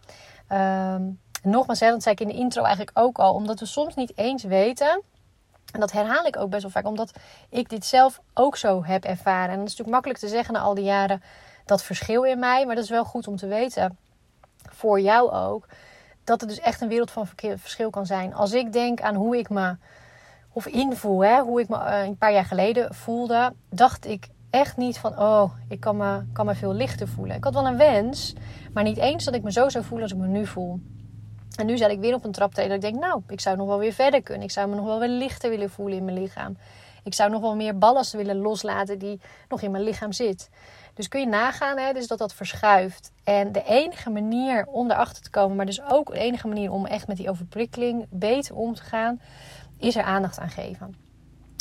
Um, 0.48 1.20
nogmaals, 1.42 1.78
dat 1.78 2.02
zei 2.02 2.14
ik 2.14 2.20
in 2.20 2.28
de 2.28 2.34
intro 2.34 2.62
eigenlijk 2.62 2.98
ook 2.98 3.18
al, 3.18 3.34
omdat 3.34 3.60
we 3.60 3.66
soms 3.66 3.94
niet 3.94 4.12
eens 4.16 4.42
weten 4.42 5.02
en 5.72 5.80
dat 5.80 5.92
herhaal 5.92 6.24
ik 6.24 6.36
ook 6.36 6.50
best 6.50 6.62
wel 6.62 6.70
vaak, 6.70 6.86
omdat 6.86 7.12
ik 7.48 7.68
dit 7.68 7.84
zelf 7.84 8.20
ook 8.34 8.56
zo 8.56 8.84
heb 8.84 9.04
ervaren. 9.04 9.50
En 9.50 9.58
dat 9.58 9.68
is 9.68 9.76
natuurlijk 9.76 9.90
makkelijk 9.90 10.18
te 10.18 10.28
zeggen 10.28 10.54
na 10.54 10.60
al 10.60 10.74
die 10.74 10.84
jaren 10.84 11.22
dat 11.64 11.82
verschil 11.82 12.22
in 12.22 12.38
mij, 12.38 12.66
maar 12.66 12.74
dat 12.74 12.84
is 12.84 12.90
wel 12.90 13.04
goed 13.04 13.28
om 13.28 13.36
te 13.36 13.46
weten 13.46 13.98
voor 14.70 15.00
jou 15.00 15.30
ook. 15.30 15.66
Dat 16.24 16.40
het 16.40 16.48
dus 16.48 16.60
echt 16.60 16.80
een 16.80 16.88
wereld 16.88 17.10
van 17.10 17.26
verschil 17.56 17.90
kan 17.90 18.06
zijn. 18.06 18.34
Als 18.34 18.52
ik 18.52 18.72
denk 18.72 19.00
aan 19.00 19.14
hoe 19.14 19.36
ik 19.36 19.48
me, 19.48 19.76
of 20.52 20.66
invoel, 20.66 21.24
hè, 21.24 21.40
hoe 21.40 21.60
ik 21.60 21.68
me 21.68 21.76
eh, 21.76 22.04
een 22.04 22.16
paar 22.16 22.32
jaar 22.32 22.44
geleden 22.44 22.94
voelde, 22.94 23.52
dacht 23.68 24.06
ik 24.06 24.28
echt 24.50 24.76
niet 24.76 24.98
van, 24.98 25.18
oh, 25.18 25.52
ik 25.68 25.80
kan 25.80 25.96
me, 25.96 26.22
kan 26.32 26.46
me 26.46 26.54
veel 26.54 26.74
lichter 26.74 27.08
voelen. 27.08 27.36
Ik 27.36 27.44
had 27.44 27.54
wel 27.54 27.66
een 27.66 27.76
wens, 27.76 28.34
maar 28.72 28.82
niet 28.82 28.96
eens 28.96 29.24
dat 29.24 29.34
ik 29.34 29.42
me 29.42 29.52
zo 29.52 29.68
zou 29.68 29.84
voelen 29.84 30.02
als 30.02 30.12
ik 30.12 30.18
me 30.18 30.26
nu 30.26 30.46
voel. 30.46 30.80
En 31.56 31.66
nu 31.66 31.76
zat 31.76 31.90
ik 31.90 32.00
weer 32.00 32.14
op 32.14 32.24
een 32.24 32.32
traptreden 32.32 32.80
dat 32.80 32.84
ik 32.84 32.90
denk, 32.90 33.04
nou, 33.04 33.22
ik 33.28 33.40
zou 33.40 33.56
nog 33.56 33.66
wel 33.66 33.78
weer 33.78 33.92
verder 33.92 34.22
kunnen. 34.22 34.44
Ik 34.44 34.50
zou 34.50 34.68
me 34.68 34.74
nog 34.74 34.84
wel 34.84 34.98
weer 34.98 35.08
lichter 35.08 35.50
willen 35.50 35.70
voelen 35.70 35.98
in 35.98 36.04
mijn 36.04 36.18
lichaam. 36.18 36.56
Ik 37.04 37.14
zou 37.14 37.30
nog 37.30 37.40
wel 37.40 37.56
meer 37.56 37.78
ballast 37.78 38.12
willen 38.12 38.36
loslaten 38.36 38.98
die 38.98 39.20
nog 39.48 39.62
in 39.62 39.70
mijn 39.70 39.84
lichaam 39.84 40.12
zit. 40.12 40.50
Dus 40.94 41.08
kun 41.08 41.20
je 41.20 41.26
nagaan 41.26 41.78
hè, 41.78 41.92
dus 41.92 42.06
dat 42.06 42.18
dat 42.18 42.34
verschuift. 42.34 43.12
En 43.24 43.52
de 43.52 43.64
enige 43.64 44.10
manier 44.10 44.66
om 44.66 44.90
erachter 44.90 45.22
te 45.22 45.30
komen, 45.30 45.56
maar 45.56 45.66
dus 45.66 45.82
ook 45.90 46.12
de 46.12 46.18
enige 46.18 46.48
manier 46.48 46.70
om 46.70 46.86
echt 46.86 47.06
met 47.06 47.16
die 47.16 47.30
overprikkeling 47.30 48.06
beter 48.10 48.54
om 48.54 48.74
te 48.74 48.82
gaan, 48.82 49.20
is 49.78 49.96
er 49.96 50.02
aandacht 50.02 50.38
aan 50.38 50.50
geven. 50.50 50.94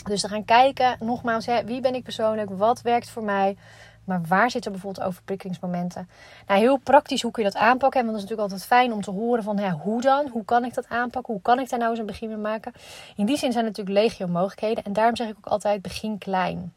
Dus 0.03 0.21
te 0.21 0.27
gaan 0.27 0.45
kijken, 0.45 0.95
nogmaals, 0.99 1.45
hè, 1.45 1.63
wie 1.63 1.81
ben 1.81 1.95
ik 1.95 2.03
persoonlijk? 2.03 2.49
Wat 2.49 2.81
werkt 2.81 3.09
voor 3.09 3.23
mij? 3.23 3.57
Maar 4.03 4.21
waar 4.27 4.51
zitten 4.51 4.71
bijvoorbeeld 4.71 5.07
overprikkelingsmomenten? 5.07 6.09
Nou, 6.47 6.59
heel 6.59 6.77
praktisch, 6.77 7.21
hoe 7.21 7.31
kun 7.31 7.43
je 7.43 7.49
dat 7.51 7.61
aanpakken? 7.61 8.01
Want 8.01 8.13
dat 8.13 8.23
is 8.23 8.29
natuurlijk 8.29 8.51
altijd 8.51 8.69
fijn 8.69 8.93
om 8.93 9.01
te 9.01 9.11
horen 9.11 9.43
van, 9.43 9.57
ja, 9.57 9.71
hoe 9.71 10.01
dan? 10.01 10.27
Hoe 10.27 10.45
kan 10.45 10.65
ik 10.65 10.73
dat 10.73 10.87
aanpakken? 10.89 11.33
Hoe 11.33 11.41
kan 11.41 11.59
ik 11.59 11.69
daar 11.69 11.79
nou 11.79 11.91
eens 11.91 11.99
een 11.99 12.05
begin 12.05 12.27
mee 12.27 12.37
maken? 12.37 12.73
In 13.15 13.25
die 13.25 13.37
zin 13.37 13.51
zijn 13.51 13.65
er 13.65 13.69
natuurlijk 13.69 13.97
legio 13.97 14.27
mogelijkheden. 14.27 14.83
En 14.83 14.93
daarom 14.93 15.15
zeg 15.15 15.27
ik 15.27 15.37
ook 15.37 15.45
altijd, 15.45 15.81
begin 15.81 16.17
klein. 16.17 16.73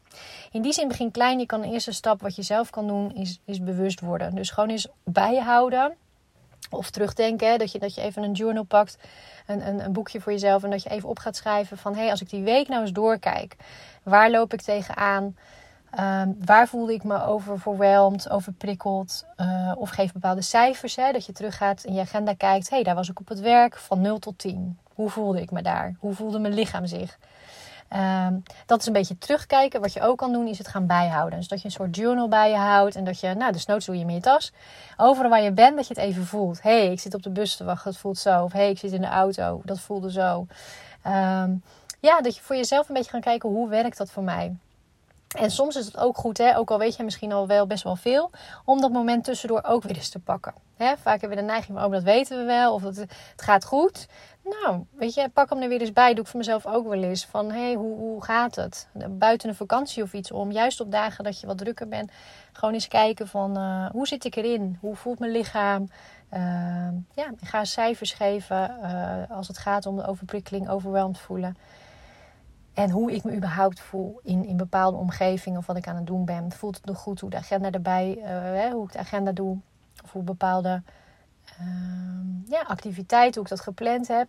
In 0.51 0.61
die 0.61 0.73
zin, 0.73 0.87
begin 0.87 1.11
klein. 1.11 1.39
Je 1.39 1.45
kan 1.45 1.61
de 1.61 1.71
eerste 1.71 1.91
stap 1.91 2.21
wat 2.21 2.35
je 2.35 2.41
zelf 2.41 2.69
kan 2.69 2.87
doen, 2.87 3.15
is, 3.15 3.39
is 3.45 3.63
bewust 3.63 3.99
worden. 3.99 4.35
Dus 4.35 4.49
gewoon 4.49 4.69
eens 4.69 4.87
bijhouden. 5.03 5.95
Of 6.69 6.89
terugdenken, 6.89 7.59
dat, 7.59 7.71
je, 7.71 7.79
dat 7.79 7.95
je 7.95 8.01
even 8.01 8.23
een 8.23 8.31
journal 8.31 8.63
pakt, 8.63 8.97
een, 9.47 9.67
een, 9.67 9.85
een 9.85 9.93
boekje 9.93 10.21
voor 10.21 10.31
jezelf. 10.31 10.63
En 10.63 10.69
dat 10.69 10.83
je 10.83 10.89
even 10.89 11.09
op 11.09 11.19
gaat 11.19 11.35
schrijven 11.35 11.77
van, 11.77 11.93
hé, 11.93 11.99
hey, 11.99 12.09
als 12.11 12.21
ik 12.21 12.29
die 12.29 12.43
week 12.43 12.67
nou 12.67 12.81
eens 12.81 12.91
doorkijk. 12.91 13.55
Waar 14.03 14.31
loop 14.31 14.53
ik 14.53 14.61
tegenaan? 14.61 15.35
Um, 15.99 16.37
waar 16.45 16.67
voelde 16.67 16.93
ik 16.93 17.03
me 17.03 17.23
overweldigd, 17.23 18.29
overprikkeld? 18.29 19.25
Uh, 19.37 19.71
of 19.75 19.89
geef 19.89 20.11
bepaalde 20.11 20.41
cijfers. 20.41 20.95
Hè, 20.95 21.11
dat 21.11 21.25
je 21.25 21.31
teruggaat 21.31 21.83
in 21.83 21.93
je 21.93 22.01
agenda 22.01 22.33
kijkt. 22.33 22.69
Hey, 22.69 22.83
daar 22.83 22.95
was 22.95 23.09
ik 23.09 23.19
op 23.19 23.27
het 23.27 23.39
werk 23.39 23.77
van 23.77 24.01
0 24.01 24.19
tot 24.19 24.37
10. 24.37 24.77
Hoe 24.93 25.09
voelde 25.09 25.41
ik 25.41 25.51
me 25.51 25.61
daar? 25.61 25.95
Hoe 25.99 26.13
voelde 26.13 26.39
mijn 26.39 26.53
lichaam 26.53 26.85
zich? 26.85 27.17
Um, 27.93 28.43
dat 28.65 28.79
is 28.79 28.85
een 28.85 28.93
beetje 28.93 29.17
terugkijken. 29.17 29.81
Wat 29.81 29.93
je 29.93 30.01
ook 30.01 30.17
kan 30.17 30.31
doen, 30.31 30.47
is 30.47 30.57
het 30.57 30.67
gaan 30.67 30.87
bijhouden. 30.87 31.39
Dus 31.39 31.47
dat 31.47 31.59
je 31.59 31.65
een 31.65 31.71
soort 31.71 31.95
journal 31.95 32.27
bij 32.27 32.49
je 32.49 32.55
houdt. 32.55 32.95
En 32.95 33.03
dat 33.03 33.19
je, 33.19 33.33
nou, 33.33 33.51
de 33.51 33.63
notes 33.67 33.85
doe 33.85 33.97
je 33.97 34.05
in 34.05 34.13
je 34.13 34.19
tas. 34.19 34.53
Overal 34.97 35.29
waar 35.29 35.41
je 35.41 35.51
bent, 35.51 35.75
dat 35.75 35.87
je 35.87 35.93
het 35.93 36.03
even 36.03 36.25
voelt. 36.25 36.61
Hey, 36.61 36.91
ik 36.91 36.99
zit 36.99 37.13
op 37.13 37.23
de 37.23 37.29
bus 37.29 37.55
te 37.55 37.63
wachten, 37.63 37.91
dat 37.91 37.99
voelt 37.99 38.17
zo. 38.17 38.43
Of 38.43 38.51
hey, 38.51 38.69
ik 38.69 38.77
zit 38.77 38.91
in 38.91 39.01
de 39.01 39.07
auto, 39.07 39.61
dat 39.63 39.79
voelde 39.79 40.11
zo. 40.11 40.47
Um, 41.07 41.63
ja, 41.99 42.21
dat 42.21 42.35
je 42.35 42.41
voor 42.41 42.55
jezelf 42.55 42.87
een 42.87 42.95
beetje 42.95 43.11
gaan 43.11 43.21
kijken, 43.21 43.49
hoe 43.49 43.69
werkt 43.69 43.97
dat 43.97 44.11
voor 44.11 44.23
mij? 44.23 44.55
En 45.27 45.51
soms 45.51 45.75
is 45.75 45.85
het 45.85 45.97
ook 45.97 46.17
goed, 46.17 46.37
hè, 46.37 46.57
ook 46.57 46.71
al 46.71 46.77
weet 46.77 46.95
je 46.95 47.03
misschien 47.03 47.31
al 47.31 47.47
wel 47.47 47.67
best 47.67 47.83
wel 47.83 47.95
veel, 47.95 48.31
om 48.65 48.81
dat 48.81 48.91
moment 48.91 49.23
tussendoor 49.23 49.63
ook 49.63 49.83
weer 49.83 49.95
eens 49.95 50.09
te 50.09 50.19
pakken. 50.19 50.53
Hè, 50.77 50.97
vaak 50.97 51.21
hebben 51.21 51.37
we 51.37 51.43
de 51.43 51.51
neiging 51.51 51.77
van, 51.77 51.85
oh, 51.85 51.91
dat 51.91 52.03
weten 52.03 52.37
we 52.37 52.43
wel, 52.43 52.73
of 52.73 52.83
het, 52.83 52.97
het 52.97 53.41
gaat 53.41 53.65
goed. 53.65 54.07
Nou, 54.43 54.85
weet 54.91 55.13
je, 55.13 55.29
pak 55.29 55.49
hem 55.49 55.61
er 55.61 55.69
weer 55.69 55.81
eens 55.81 55.93
bij. 55.93 56.13
Doe 56.13 56.23
ik 56.23 56.29
voor 56.29 56.39
mezelf 56.39 56.65
ook 56.65 56.87
wel 56.87 57.03
eens. 57.03 57.25
Van, 57.25 57.51
hé, 57.51 57.61
hey, 57.61 57.73
hoe, 57.73 57.97
hoe 57.97 58.23
gaat 58.23 58.55
het? 58.55 58.87
Buiten 59.09 59.49
een 59.49 59.55
vakantie 59.55 60.03
of 60.03 60.13
iets 60.13 60.31
om. 60.31 60.51
Juist 60.51 60.79
op 60.79 60.91
dagen 60.91 61.23
dat 61.23 61.39
je 61.39 61.47
wat 61.47 61.57
drukker 61.57 61.87
bent. 61.87 62.11
Gewoon 62.53 62.73
eens 62.73 62.87
kijken 62.87 63.27
van, 63.27 63.57
uh, 63.57 63.89
hoe 63.89 64.07
zit 64.07 64.25
ik 64.25 64.35
erin? 64.35 64.77
Hoe 64.81 64.95
voelt 64.95 65.19
mijn 65.19 65.31
lichaam? 65.31 65.89
Uh, 66.33 66.39
ja, 67.13 67.31
ga 67.41 67.63
cijfers 67.63 68.13
geven 68.13 68.77
uh, 68.83 69.37
als 69.37 69.47
het 69.47 69.57
gaat 69.57 69.85
om 69.85 69.95
de 69.95 70.07
overprikkeling, 70.07 70.69
overweldigd 70.69 71.19
voelen. 71.19 71.57
En 72.75 72.89
hoe 72.89 73.11
ik 73.11 73.23
me 73.23 73.35
überhaupt 73.35 73.79
voel 73.79 74.19
in, 74.23 74.45
in 74.45 74.57
bepaalde 74.57 74.97
omgevingen 74.97 75.59
of 75.59 75.65
wat 75.65 75.77
ik 75.77 75.87
aan 75.87 75.95
het 75.95 76.07
doen 76.07 76.25
ben. 76.25 76.51
Voelt 76.51 76.75
het 76.75 76.85
nog 76.85 76.97
goed 76.97 77.19
hoe 77.19 77.29
de 77.29 77.37
agenda 77.37 77.71
erbij, 77.71 78.17
uh, 78.17 78.71
hoe 78.71 78.85
ik 78.85 78.91
de 78.91 78.99
agenda 78.99 79.31
doe. 79.31 79.57
Of 80.03 80.11
hoe 80.11 80.23
bepaalde 80.23 80.81
uh, 81.61 81.67
ja, 82.47 82.61
activiteiten, 82.61 83.33
hoe 83.33 83.43
ik 83.43 83.49
dat 83.49 83.59
gepland 83.59 84.07
heb. 84.07 84.27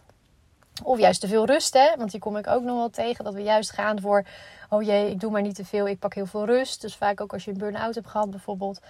Of 0.82 0.98
juist 0.98 1.20
te 1.20 1.28
veel 1.28 1.46
rust, 1.46 1.74
hè? 1.74 1.96
Want 1.96 2.10
die 2.10 2.20
kom 2.20 2.36
ik 2.36 2.46
ook 2.46 2.62
nog 2.62 2.76
wel 2.76 2.90
tegen. 2.90 3.24
Dat 3.24 3.34
we 3.34 3.42
juist 3.42 3.70
gaan 3.70 4.00
voor, 4.00 4.24
oh 4.68 4.82
jee, 4.82 5.10
ik 5.10 5.20
doe 5.20 5.30
maar 5.30 5.42
niet 5.42 5.54
te 5.54 5.64
veel. 5.64 5.88
Ik 5.88 5.98
pak 5.98 6.14
heel 6.14 6.26
veel 6.26 6.44
rust. 6.44 6.80
Dus 6.80 6.96
vaak 6.96 7.20
ook 7.20 7.32
als 7.32 7.44
je 7.44 7.50
een 7.50 7.58
burn-out 7.58 7.94
hebt 7.94 8.08
gehad 8.08 8.30
bijvoorbeeld. 8.30 8.80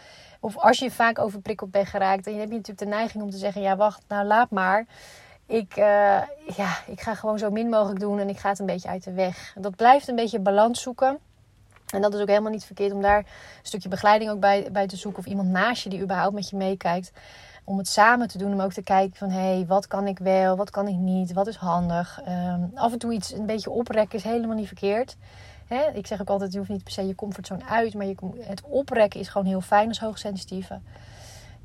Of 0.40 0.56
als 0.56 0.78
je 0.78 0.90
vaak 0.90 1.18
overprikkeld 1.18 1.70
bent 1.70 1.88
geraakt. 1.88 2.24
Dan 2.24 2.34
heb 2.34 2.48
je 2.48 2.56
natuurlijk 2.56 2.90
de 2.90 2.96
neiging 2.96 3.22
om 3.22 3.30
te 3.30 3.36
zeggen, 3.36 3.62
ja 3.62 3.76
wacht, 3.76 4.02
nou 4.08 4.26
laat 4.26 4.50
maar 4.50 4.86
ik, 5.46 5.76
uh, 5.76 5.84
ja, 6.56 6.78
ik 6.86 7.00
ga 7.00 7.14
gewoon 7.14 7.38
zo 7.38 7.50
min 7.50 7.68
mogelijk 7.68 8.00
doen 8.00 8.18
en 8.18 8.28
ik 8.28 8.38
ga 8.38 8.48
het 8.48 8.58
een 8.58 8.66
beetje 8.66 8.88
uit 8.88 9.04
de 9.04 9.12
weg. 9.12 9.54
Dat 9.58 9.76
blijft 9.76 10.08
een 10.08 10.16
beetje 10.16 10.38
balans 10.38 10.82
zoeken. 10.82 11.18
En 11.86 12.02
dat 12.02 12.14
is 12.14 12.20
ook 12.20 12.28
helemaal 12.28 12.50
niet 12.52 12.64
verkeerd 12.64 12.92
om 12.92 13.02
daar 13.02 13.18
een 13.18 13.26
stukje 13.62 13.88
begeleiding 13.88 14.30
ook 14.30 14.40
bij, 14.40 14.68
bij 14.72 14.86
te 14.86 14.96
zoeken. 14.96 15.20
Of 15.20 15.26
iemand 15.26 15.48
naast 15.48 15.82
je 15.82 15.88
die 15.88 16.00
überhaupt 16.00 16.34
met 16.34 16.50
je 16.50 16.56
meekijkt. 16.56 17.12
Om 17.64 17.78
het 17.78 17.88
samen 17.88 18.28
te 18.28 18.38
doen. 18.38 18.52
Om 18.52 18.60
ook 18.60 18.72
te 18.72 18.82
kijken 18.82 19.16
van 19.16 19.30
hé, 19.30 19.54
hey, 19.54 19.64
wat 19.66 19.86
kan 19.86 20.06
ik 20.06 20.18
wel, 20.18 20.56
wat 20.56 20.70
kan 20.70 20.88
ik 20.88 20.94
niet, 20.94 21.32
wat 21.32 21.46
is 21.46 21.56
handig. 21.56 22.20
Um, 22.28 22.70
af 22.74 22.92
en 22.92 22.98
toe 22.98 23.12
iets 23.12 23.32
een 23.32 23.46
beetje 23.46 23.70
oprekken 23.70 24.18
is 24.18 24.24
helemaal 24.24 24.56
niet 24.56 24.66
verkeerd. 24.66 25.16
Ik 25.94 26.06
zeg 26.06 26.20
ook 26.20 26.28
altijd, 26.28 26.52
je 26.52 26.58
hoeft 26.58 26.70
niet 26.70 26.84
per 26.84 26.92
se 26.92 27.06
je 27.06 27.14
comfortzone 27.14 27.64
uit. 27.64 27.94
Maar 27.94 28.06
je, 28.06 28.14
het 28.40 28.62
oprekken 28.62 29.20
is 29.20 29.28
gewoon 29.28 29.46
heel 29.46 29.60
fijn 29.60 29.88
als 29.88 30.00
hoogsensitieve. 30.00 30.80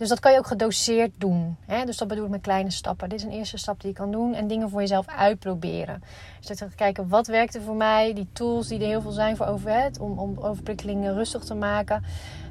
Dus 0.02 0.10
dat 0.10 0.20
kan 0.20 0.32
je 0.32 0.38
ook 0.38 0.48
gedoseerd 0.48 1.12
doen. 1.18 1.58
Hè? 1.66 1.86
Dus 1.86 1.98
dat 1.98 2.08
bedoel 2.08 2.26
ik 2.26 2.32
met 2.32 2.42
kleine 2.42 2.72
stappen. 2.72 3.10
Dit 3.10 3.20
is 3.20 3.26
een 3.26 3.32
eerste 3.32 3.58
stap 3.58 3.82
die 3.82 3.90
je 3.90 3.96
kan 3.96 4.12
doen. 4.12 4.34
En 4.34 4.48
dingen 4.48 4.70
voor 4.70 4.80
jezelf 4.80 5.08
uitproberen. 5.08 6.04
Dus 6.38 6.48
dat 6.48 6.60
je 6.60 6.76
kijken, 6.76 7.08
wat 7.08 7.28
werkt 7.28 7.56
er 7.56 7.62
voor 7.62 7.76
mij? 7.76 8.14
Die 8.14 8.28
tools 8.34 8.68
die 8.68 8.80
er 8.80 8.86
heel 8.86 9.02
veel 9.02 9.12
zijn 9.12 9.36
voor 9.36 9.46
overheid. 9.46 10.00
Om, 10.00 10.20
om 10.20 10.38
overprikkelingen 10.38 11.14
rustig 11.14 11.44
te 11.44 11.54
maken. 11.54 12.04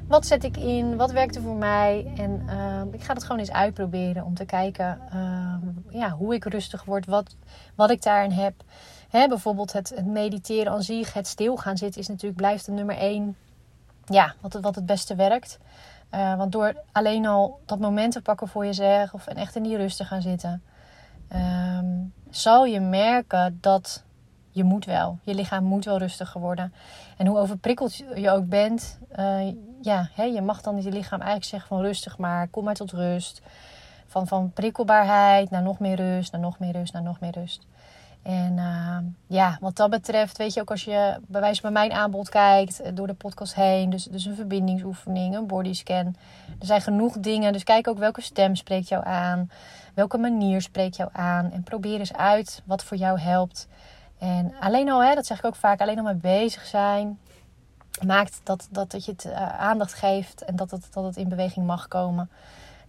Wat 0.07 0.25
zet 0.25 0.43
ik 0.43 0.57
in? 0.57 0.95
Wat 0.95 1.11
werkt 1.11 1.35
er 1.35 1.41
voor 1.41 1.55
mij? 1.55 2.13
En 2.17 2.41
uh, 2.45 2.81
ik 2.91 3.03
ga 3.03 3.13
dat 3.13 3.23
gewoon 3.23 3.39
eens 3.39 3.51
uitproberen. 3.51 4.25
Om 4.25 4.33
te 4.35 4.45
kijken 4.45 4.99
uh, 5.13 5.53
ja, 5.89 6.09
hoe 6.09 6.33
ik 6.33 6.45
rustig 6.45 6.83
word. 6.83 7.05
Wat, 7.05 7.35
wat 7.75 7.89
ik 7.89 8.03
daarin 8.03 8.31
heb. 8.31 8.53
Hè, 9.09 9.27
bijvoorbeeld 9.27 9.73
het, 9.73 10.05
mediteren 10.05 10.71
aan 10.71 10.83
zich. 10.83 11.13
Het 11.13 11.27
stil 11.27 11.55
gaan 11.55 11.77
zitten 11.77 12.01
is 12.01 12.07
natuurlijk 12.07 12.37
blijft 12.37 12.65
de 12.65 12.71
nummer 12.71 12.97
één. 12.97 13.35
Ja, 14.05 14.33
wat 14.41 14.53
wat 14.61 14.75
het 14.75 14.85
beste 14.85 15.15
werkt. 15.15 15.59
Uh, 16.15 16.35
want 16.37 16.51
door 16.51 16.75
alleen 16.91 17.25
al 17.25 17.59
dat 17.65 17.79
moment 17.79 18.13
te 18.13 18.21
pakken 18.21 18.47
voor 18.47 18.65
jezelf 18.65 19.13
of 19.13 19.27
en 19.27 19.35
echt 19.35 19.55
in 19.55 19.63
die 19.63 19.77
rust 19.77 19.97
te 19.97 20.05
gaan 20.05 20.21
zitten, 20.21 20.63
um, 21.35 22.13
zal 22.29 22.65
je 22.65 22.79
merken 22.79 23.57
dat 23.61 24.03
je 24.49 24.63
moet 24.63 24.85
wel. 24.85 25.19
Je 25.23 25.35
lichaam 25.35 25.63
moet 25.63 25.85
wel 25.85 25.97
rustiger 25.97 26.41
worden. 26.41 26.73
En 27.17 27.27
hoe 27.27 27.37
overprikkeld 27.37 27.95
je 27.95 28.29
ook 28.29 28.47
bent, 28.47 28.99
uh, 29.19 29.53
ja, 29.81 30.09
hè, 30.13 30.23
je 30.23 30.41
mag 30.41 30.61
dan 30.61 30.81
je 30.81 30.91
lichaam 30.91 31.19
eigenlijk 31.19 31.49
zeggen 31.49 31.67
van 31.67 31.81
rustig 31.81 32.17
maar, 32.17 32.47
kom 32.47 32.63
maar 32.63 32.75
tot 32.75 32.91
rust. 32.91 33.41
Van, 34.07 34.27
van 34.27 34.51
prikkelbaarheid 34.51 35.49
naar 35.49 35.61
nog 35.61 35.79
meer 35.79 35.95
rust, 35.95 36.31
naar 36.31 36.41
nog 36.41 36.59
meer 36.59 36.71
rust, 36.71 36.93
naar 36.93 37.03
nog 37.03 37.19
meer 37.19 37.31
rust. 37.31 37.67
En 38.21 38.57
uh, 38.57 38.97
ja, 39.27 39.57
wat 39.61 39.75
dat 39.75 39.89
betreft, 39.89 40.37
weet 40.37 40.53
je 40.53 40.61
ook 40.61 40.71
als 40.71 40.83
je 40.83 41.19
bij 41.27 41.41
wijze 41.41 41.61
van 41.61 41.73
mijn 41.73 41.91
aanbod 41.91 42.29
kijkt, 42.29 42.81
eh, 42.81 42.91
door 42.93 43.07
de 43.07 43.13
podcast 43.13 43.55
heen, 43.55 43.89
dus, 43.89 44.03
dus 44.03 44.25
een 44.25 44.35
verbindingsoefening, 44.35 45.35
een 45.35 45.47
bodyscan. 45.47 46.15
Er 46.59 46.65
zijn 46.65 46.81
genoeg 46.81 47.19
dingen, 47.19 47.53
dus 47.53 47.63
kijk 47.63 47.87
ook 47.87 47.97
welke 47.97 48.21
stem 48.21 48.55
spreekt 48.55 48.87
jou 48.87 49.05
aan, 49.05 49.51
welke 49.93 50.17
manier 50.17 50.61
spreekt 50.61 50.95
jou 50.95 51.09
aan. 51.13 51.51
En 51.51 51.63
probeer 51.63 51.99
eens 51.99 52.13
uit 52.13 52.61
wat 52.65 52.83
voor 52.83 52.97
jou 52.97 53.19
helpt. 53.19 53.67
En 54.19 54.53
alleen 54.59 54.89
al, 54.89 55.03
hè, 55.03 55.15
dat 55.15 55.25
zeg 55.25 55.37
ik 55.37 55.45
ook 55.45 55.55
vaak, 55.55 55.81
alleen 55.81 55.97
al 55.97 56.03
mee 56.03 56.13
bezig 56.15 56.65
zijn, 56.65 57.19
maakt 58.05 58.41
dat, 58.43 58.67
dat, 58.71 58.91
dat 58.91 59.05
je 59.05 59.11
het 59.11 59.25
uh, 59.25 59.59
aandacht 59.59 59.93
geeft 59.93 60.43
en 60.43 60.55
dat 60.55 60.71
het, 60.71 60.87
dat 60.91 61.03
het 61.03 61.17
in 61.17 61.29
beweging 61.29 61.65
mag 61.65 61.87
komen. 61.87 62.29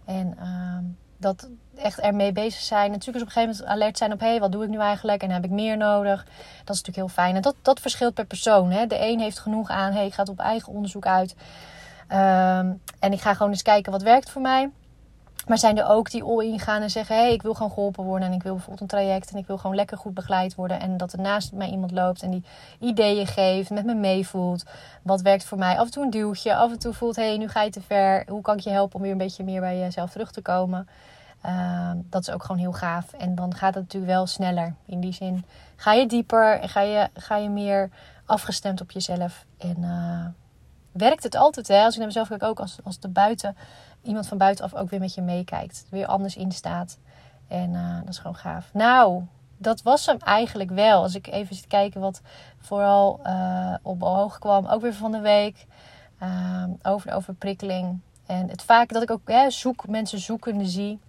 En 0.05 0.37
uh, 0.39 0.77
dat 1.23 1.49
echt 1.75 1.99
ermee 1.99 2.31
bezig 2.31 2.61
zijn. 2.61 2.91
Natuurlijk 2.91 3.17
is 3.17 3.21
op 3.21 3.27
een 3.27 3.33
gegeven 3.33 3.55
moment 3.55 3.75
alert 3.75 3.97
zijn 3.97 4.13
op... 4.13 4.19
hé, 4.19 4.27
hey, 4.27 4.39
wat 4.39 4.51
doe 4.51 4.63
ik 4.63 4.69
nu 4.69 4.79
eigenlijk 4.79 5.23
en 5.23 5.29
heb 5.29 5.43
ik 5.43 5.49
meer 5.49 5.77
nodig? 5.77 6.23
Dat 6.63 6.75
is 6.75 6.81
natuurlijk 6.81 6.95
heel 6.95 7.07
fijn. 7.07 7.35
En 7.35 7.41
dat, 7.41 7.55
dat 7.61 7.79
verschilt 7.79 8.13
per 8.13 8.25
persoon. 8.25 8.71
Hè? 8.71 8.87
De 8.87 8.99
een 8.99 9.19
heeft 9.19 9.39
genoeg 9.39 9.69
aan... 9.69 9.91
hé, 9.91 9.97
hey, 9.97 10.05
ik 10.05 10.13
ga 10.13 10.21
het 10.21 10.31
op 10.31 10.39
eigen 10.39 10.73
onderzoek 10.73 11.05
uit. 11.05 11.35
Um, 12.11 12.81
en 12.99 13.11
ik 13.11 13.21
ga 13.21 13.33
gewoon 13.33 13.51
eens 13.51 13.61
kijken 13.61 13.91
wat 13.91 14.01
werkt 14.01 14.29
voor 14.29 14.41
mij. 14.41 14.71
Maar 15.47 15.57
zijn 15.57 15.77
er 15.77 15.87
ook 15.87 16.11
die 16.11 16.23
all-in 16.23 16.59
gaan 16.59 16.81
en 16.81 16.89
zeggen... 16.89 17.15
hé, 17.15 17.21
hey, 17.21 17.33
ik 17.33 17.41
wil 17.41 17.53
gewoon 17.53 17.71
geholpen 17.71 18.03
worden... 18.03 18.27
en 18.27 18.33
ik 18.33 18.43
wil 18.43 18.53
bijvoorbeeld 18.53 18.81
een 18.81 18.97
traject... 18.97 19.31
en 19.31 19.37
ik 19.37 19.47
wil 19.47 19.57
gewoon 19.57 19.75
lekker 19.75 19.97
goed 19.97 20.13
begeleid 20.13 20.55
worden... 20.55 20.79
en 20.79 20.97
dat 20.97 21.13
er 21.13 21.19
naast 21.19 21.51
mij 21.51 21.69
iemand 21.69 21.91
loopt 21.91 22.21
en 22.21 22.31
die 22.31 22.43
ideeën 22.79 23.27
geeft... 23.27 23.69
met 23.69 23.85
me 23.85 23.93
meevoelt. 23.93 24.63
Wat 25.01 25.21
werkt 25.21 25.43
voor 25.43 25.57
mij? 25.57 25.77
Af 25.77 25.85
en 25.85 25.91
toe 25.91 26.03
een 26.03 26.09
duwtje. 26.09 26.55
Af 26.55 26.71
en 26.71 26.79
toe 26.79 26.93
voelt... 26.93 27.15
hé, 27.15 27.27
hey, 27.27 27.37
nu 27.37 27.47
ga 27.47 27.61
je 27.61 27.69
te 27.69 27.81
ver. 27.81 28.23
Hoe 28.27 28.41
kan 28.41 28.57
ik 28.57 28.63
je 28.63 28.69
helpen 28.69 28.95
om 28.95 29.01
weer 29.01 29.11
een 29.11 29.17
beetje 29.17 29.43
meer 29.43 29.59
bij 29.59 29.79
jezelf 29.79 30.11
terug 30.11 30.31
te 30.31 30.41
komen? 30.41 30.87
Uh, 31.45 31.91
dat 31.95 32.21
is 32.21 32.33
ook 32.33 32.43
gewoon 32.43 32.61
heel 32.61 32.73
gaaf. 32.73 33.13
En 33.13 33.35
dan 33.35 33.55
gaat 33.55 33.73
het 33.73 33.83
natuurlijk 33.83 34.13
wel 34.13 34.27
sneller. 34.27 34.73
In 34.85 34.99
die 34.99 35.13
zin 35.13 35.45
ga 35.75 35.93
je 35.93 36.05
dieper 36.05 36.59
en 36.59 36.69
ga 36.69 36.81
je, 36.81 37.09
ga 37.13 37.37
je 37.37 37.49
meer 37.49 37.89
afgestemd 38.25 38.81
op 38.81 38.91
jezelf. 38.91 39.45
En 39.57 39.77
uh, 39.79 40.25
werkt 40.93 41.23
het 41.23 41.35
altijd, 41.35 41.67
hè? 41.67 41.83
Als 41.83 41.93
ik 41.93 41.97
naar 41.97 42.07
mezelf 42.07 42.27
kijk, 42.27 42.43
ook 42.43 42.59
als, 42.59 42.77
als 42.83 42.99
de 42.99 43.07
buiten, 43.07 43.55
iemand 44.01 44.27
van 44.27 44.37
buitenaf 44.37 44.73
ook 44.73 44.89
weer 44.89 44.99
met 44.99 45.13
je 45.13 45.21
meekijkt. 45.21 45.85
Weer 45.89 46.05
anders 46.05 46.35
in 46.35 46.51
staat. 46.51 46.97
En 47.47 47.69
uh, 47.69 47.95
dat 47.99 48.09
is 48.09 48.17
gewoon 48.17 48.35
gaaf. 48.35 48.69
Nou, 48.73 49.23
dat 49.57 49.81
was 49.81 50.05
hem 50.05 50.17
eigenlijk 50.19 50.69
wel. 50.69 51.01
Als 51.01 51.15
ik 51.15 51.27
even 51.27 51.55
zit 51.55 51.67
kijken 51.67 52.01
wat 52.01 52.21
vooral 52.59 53.19
uh, 53.25 53.73
op 53.81 54.01
hoog 54.01 54.39
kwam. 54.39 54.65
Ook 54.65 54.81
weer 54.81 54.93
van 54.93 55.11
de 55.11 55.19
week. 55.19 55.65
Ehm, 56.19 56.69
over 56.83 57.09
de 57.09 57.15
overprikkeling. 57.15 57.99
En 58.25 58.49
het 58.49 58.63
vaak 58.63 58.93
dat 58.93 59.01
ik 59.01 59.11
ook 59.11 59.29
hè, 59.29 59.49
zoek, 59.49 59.87
mensen 59.87 60.19
zoekende 60.19 60.65
zie 60.65 60.99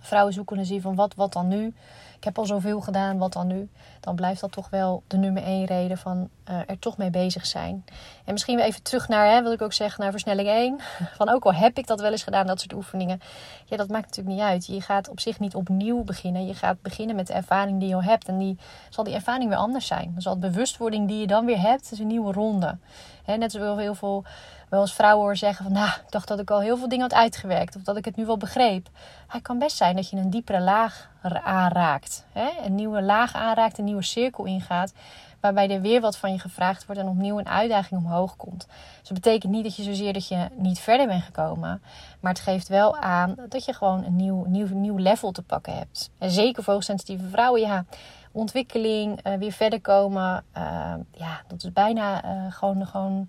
vrouwen 0.00 0.32
zoeken 0.32 0.66
zie 0.66 0.80
van 0.80 0.94
wat, 0.94 1.14
wat 1.14 1.32
dan 1.32 1.48
nu? 1.48 1.74
Ik 2.20 2.26
heb 2.26 2.38
al 2.38 2.46
zoveel 2.46 2.80
gedaan, 2.80 3.18
wat 3.18 3.32
dan 3.32 3.46
nu? 3.46 3.68
Dan 4.00 4.14
blijft 4.14 4.40
dat 4.40 4.52
toch 4.52 4.70
wel 4.70 5.02
de 5.06 5.16
nummer 5.16 5.42
één 5.42 5.64
reden 5.64 5.98
van 5.98 6.28
uh, 6.50 6.58
er 6.66 6.78
toch 6.78 6.96
mee 6.96 7.10
bezig 7.10 7.46
zijn. 7.46 7.84
En 8.24 8.32
misschien 8.32 8.56
weer 8.56 8.64
even 8.64 8.82
terug 8.82 9.08
naar, 9.08 9.30
hè, 9.30 9.42
wil 9.42 9.52
ik 9.52 9.62
ook 9.62 9.72
zeggen, 9.72 10.02
naar 10.02 10.10
versnelling 10.10 10.48
1. 10.48 10.80
Van 11.18 11.28
ook 11.28 11.44
al 11.44 11.54
heb 11.54 11.78
ik 11.78 11.86
dat 11.86 12.00
wel 12.00 12.10
eens 12.10 12.22
gedaan, 12.22 12.46
dat 12.46 12.60
soort 12.60 12.72
oefeningen. 12.72 13.20
Ja, 13.64 13.76
dat 13.76 13.88
maakt 13.88 14.06
natuurlijk 14.06 14.36
niet 14.36 14.46
uit. 14.46 14.66
Je 14.66 14.80
gaat 14.80 15.08
op 15.08 15.20
zich 15.20 15.38
niet 15.38 15.54
opnieuw 15.54 16.02
beginnen. 16.02 16.46
Je 16.46 16.54
gaat 16.54 16.82
beginnen 16.82 17.16
met 17.16 17.26
de 17.26 17.32
ervaring 17.32 17.78
die 17.78 17.88
je 17.88 17.94
al 17.94 18.02
hebt. 18.02 18.28
En 18.28 18.38
die, 18.38 18.58
zal 18.90 19.04
die 19.04 19.14
ervaring 19.14 19.48
weer 19.48 19.58
anders 19.58 19.86
zijn. 19.86 20.10
Dan 20.12 20.22
zal 20.22 20.34
de 20.34 20.48
bewustwording 20.48 21.08
die 21.08 21.18
je 21.18 21.26
dan 21.26 21.46
weer 21.46 21.60
hebt, 21.60 21.92
is 21.92 21.98
een 21.98 22.06
nieuwe 22.06 22.32
ronde. 22.32 22.78
Net 23.26 23.52
zoals 23.52 23.80
heel 23.80 23.94
veel 23.94 24.24
wel 24.68 24.80
eens 24.80 24.94
vrouwen 24.94 25.24
hoor 25.24 25.36
zeggen 25.36 25.64
van... 25.64 25.74
nou, 25.74 25.88
ik 25.88 26.10
dacht 26.10 26.28
dat 26.28 26.40
ik 26.40 26.50
al 26.50 26.60
heel 26.60 26.76
veel 26.76 26.88
dingen 26.88 27.08
had 27.08 27.18
uitgewerkt. 27.18 27.76
Of 27.76 27.82
dat 27.82 27.96
ik 27.96 28.04
het 28.04 28.16
nu 28.16 28.26
wel 28.26 28.36
begreep. 28.36 28.88
Het 29.26 29.42
kan 29.42 29.58
best 29.58 29.76
zijn 29.76 29.96
dat 29.96 30.10
je 30.10 30.16
een 30.16 30.30
diepere 30.30 30.60
laag 30.60 31.08
aanraakt. 31.44 32.24
Een 32.64 32.74
nieuwe 32.74 33.02
laag 33.02 33.34
aanraakt, 33.34 33.78
een 33.78 33.84
nieuwe 33.84 34.02
cirkel 34.02 34.44
ingaat. 34.44 34.92
Waarbij 35.40 35.70
er 35.70 35.80
weer 35.80 36.00
wat 36.00 36.16
van 36.16 36.32
je 36.32 36.38
gevraagd 36.38 36.86
wordt 36.86 37.00
en 37.00 37.08
opnieuw 37.08 37.38
een 37.38 37.48
uitdaging 37.48 38.00
omhoog 38.00 38.36
komt. 38.36 38.66
Dus 38.98 39.08
dat 39.08 39.20
betekent 39.22 39.52
niet 39.52 39.64
dat 39.64 39.76
je 39.76 39.82
zozeer 39.82 40.12
dat 40.12 40.28
je 40.28 40.48
niet 40.54 40.78
verder 40.78 41.06
bent 41.06 41.22
gekomen. 41.22 41.82
Maar 42.20 42.32
het 42.32 42.42
geeft 42.42 42.68
wel 42.68 42.96
aan 42.96 43.34
dat 43.48 43.64
je 43.64 43.72
gewoon 43.72 44.04
een 44.04 44.16
nieuw, 44.16 44.44
nieuw, 44.46 44.66
nieuw 44.66 44.96
level 44.96 45.32
te 45.32 45.42
pakken 45.42 45.76
hebt. 45.76 46.10
En 46.18 46.30
zeker 46.30 46.62
voor 46.62 46.72
hoogsensitieve 46.72 47.28
vrouwen, 47.28 47.60
ja 47.60 47.84
ontwikkeling, 48.32 49.26
uh, 49.26 49.34
weer 49.34 49.52
verder 49.52 49.80
komen. 49.80 50.44
Uh, 50.56 50.94
ja, 51.12 51.40
dat 51.46 51.62
is 51.62 51.72
bijna 51.72 52.24
uh, 52.24 52.52
gewoon, 52.52 52.86
gewoon 52.86 53.28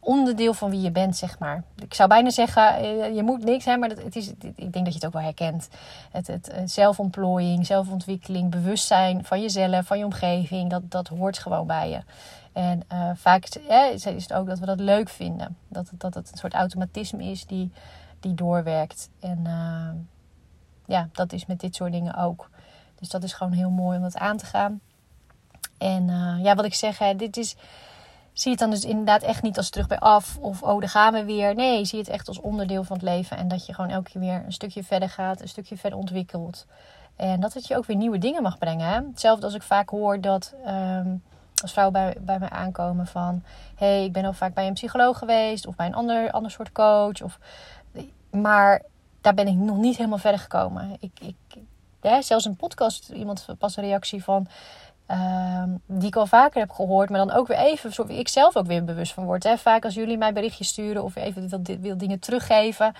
onderdeel 0.00 0.54
van 0.54 0.70
wie 0.70 0.80
je 0.80 0.90
bent, 0.90 1.16
zeg 1.16 1.38
maar. 1.38 1.62
Ik 1.76 1.94
zou 1.94 2.08
bijna 2.08 2.30
zeggen, 2.30 2.76
eh, 2.76 3.14
je 3.14 3.22
moet 3.22 3.44
niks, 3.44 3.64
hè, 3.64 3.76
maar 3.76 3.88
het 3.88 4.16
is, 4.16 4.28
ik 4.54 4.72
denk 4.72 4.84
dat 4.84 4.86
je 4.86 4.94
het 4.94 5.06
ook 5.06 5.12
wel 5.12 5.22
herkent. 5.22 5.68
Het, 6.10 6.26
het, 6.26 6.52
zelfontplooiing, 6.64 7.66
zelfontwikkeling, 7.66 8.50
bewustzijn 8.50 9.24
van 9.24 9.40
jezelf, 9.40 9.86
van 9.86 9.98
je 9.98 10.04
omgeving, 10.04 10.70
dat, 10.70 10.90
dat 10.90 11.08
hoort 11.08 11.38
gewoon 11.38 11.66
bij 11.66 11.90
je. 11.90 12.00
En 12.52 12.82
vaak 13.16 13.44
is 13.44 14.04
het 14.04 14.32
ook 14.32 14.46
dat 14.46 14.58
we 14.58 14.66
dat 14.66 14.80
leuk 14.80 15.08
vinden. 15.08 15.56
Dat, 15.68 15.90
dat 15.92 16.14
het 16.14 16.30
een 16.32 16.38
soort 16.38 16.54
automatisme 16.54 17.24
is 17.24 17.46
die, 17.46 17.70
die 18.20 18.34
doorwerkt. 18.34 19.10
En 19.20 19.46
ja, 20.86 21.08
dat 21.12 21.32
is 21.32 21.46
met 21.46 21.60
dit 21.60 21.74
soort 21.74 21.92
dingen 21.92 22.16
ook. 22.16 22.50
Dus 22.98 23.08
dat 23.08 23.22
is 23.22 23.32
gewoon 23.32 23.52
heel 23.52 23.70
mooi 23.70 23.96
om 23.96 24.02
dat 24.02 24.16
aan 24.16 24.36
te 24.36 24.46
gaan. 24.46 24.80
En 25.78 26.08
uh, 26.08 26.44
ja, 26.44 26.54
wat 26.54 26.64
ik 26.64 26.74
zeg, 26.74 26.98
hè, 26.98 27.16
dit 27.16 27.36
is 27.36 27.56
zie 28.32 28.50
het 28.50 28.60
dan 28.60 28.70
dus 28.70 28.84
inderdaad 28.84 29.22
echt 29.22 29.42
niet 29.42 29.56
als 29.56 29.70
terug 29.70 29.86
bij 29.86 29.98
af 29.98 30.36
of 30.40 30.62
oh, 30.62 30.80
daar 30.80 30.88
gaan 30.88 31.12
we 31.12 31.24
weer. 31.24 31.54
Nee, 31.54 31.84
zie 31.84 31.98
het 31.98 32.08
echt 32.08 32.28
als 32.28 32.40
onderdeel 32.40 32.84
van 32.84 32.96
het 32.96 33.04
leven 33.04 33.36
en 33.36 33.48
dat 33.48 33.66
je 33.66 33.74
gewoon 33.74 33.90
elke 33.90 34.10
keer 34.10 34.20
weer 34.20 34.42
een 34.44 34.52
stukje 34.52 34.84
verder 34.84 35.08
gaat, 35.08 35.40
een 35.40 35.48
stukje 35.48 35.76
verder 35.76 35.98
ontwikkelt. 35.98 36.66
En 37.16 37.40
dat 37.40 37.54
het 37.54 37.66
je 37.66 37.76
ook 37.76 37.86
weer 37.86 37.96
nieuwe 37.96 38.18
dingen 38.18 38.42
mag 38.42 38.58
brengen. 38.58 38.88
Hè? 38.88 38.94
Hetzelfde 38.94 39.44
als 39.44 39.54
ik 39.54 39.62
vaak 39.62 39.88
hoor 39.88 40.20
dat 40.20 40.54
um, 40.66 41.22
als 41.62 41.72
vrouwen 41.72 42.00
bij, 42.00 42.16
bij 42.20 42.38
mij 42.38 42.50
aankomen 42.50 43.06
van... 43.06 43.42
hey, 43.74 44.04
ik 44.04 44.12
ben 44.12 44.24
al 44.24 44.32
vaak 44.32 44.54
bij 44.54 44.66
een 44.66 44.72
psycholoog 44.72 45.18
geweest 45.18 45.66
of 45.66 45.76
bij 45.76 45.86
een 45.86 45.94
ander, 45.94 46.30
ander 46.30 46.50
soort 46.50 46.72
coach. 46.72 47.22
Of, 47.22 47.38
maar 48.30 48.82
daar 49.20 49.34
ben 49.34 49.46
ik 49.46 49.54
nog 49.54 49.76
niet 49.76 49.96
helemaal 49.96 50.18
verder 50.18 50.40
gekomen. 50.40 50.96
Ik, 51.00 51.20
ik, 51.20 51.56
ja, 52.02 52.22
zelfs 52.22 52.44
een 52.44 52.56
podcast, 52.56 53.08
iemand 53.08 53.46
pas 53.58 53.76
een 53.76 53.84
reactie 53.84 54.24
van... 54.24 54.46
Ehm, 55.08 55.68
die 55.86 56.08
ik 56.08 56.16
al 56.16 56.26
vaker 56.26 56.60
heb 56.60 56.70
gehoord, 56.70 57.10
maar 57.10 57.26
dan 57.26 57.36
ook 57.36 57.46
weer 57.46 57.56
even, 57.56 57.92
zodat 57.92 58.16
ik 58.16 58.28
zelf 58.28 58.56
ook 58.56 58.66
weer 58.66 58.84
bewust 58.84 59.12
van 59.12 59.24
word. 59.24 59.44
Hè. 59.44 59.58
Vaak 59.58 59.84
als 59.84 59.94
jullie 59.94 60.18
mij 60.18 60.32
berichtjes 60.32 60.68
sturen 60.68 61.04
of 61.04 61.16
even 61.16 61.48
wil, 61.48 61.78
wil 61.80 61.96
dingen 61.96 62.18
teruggeven, 62.18 62.94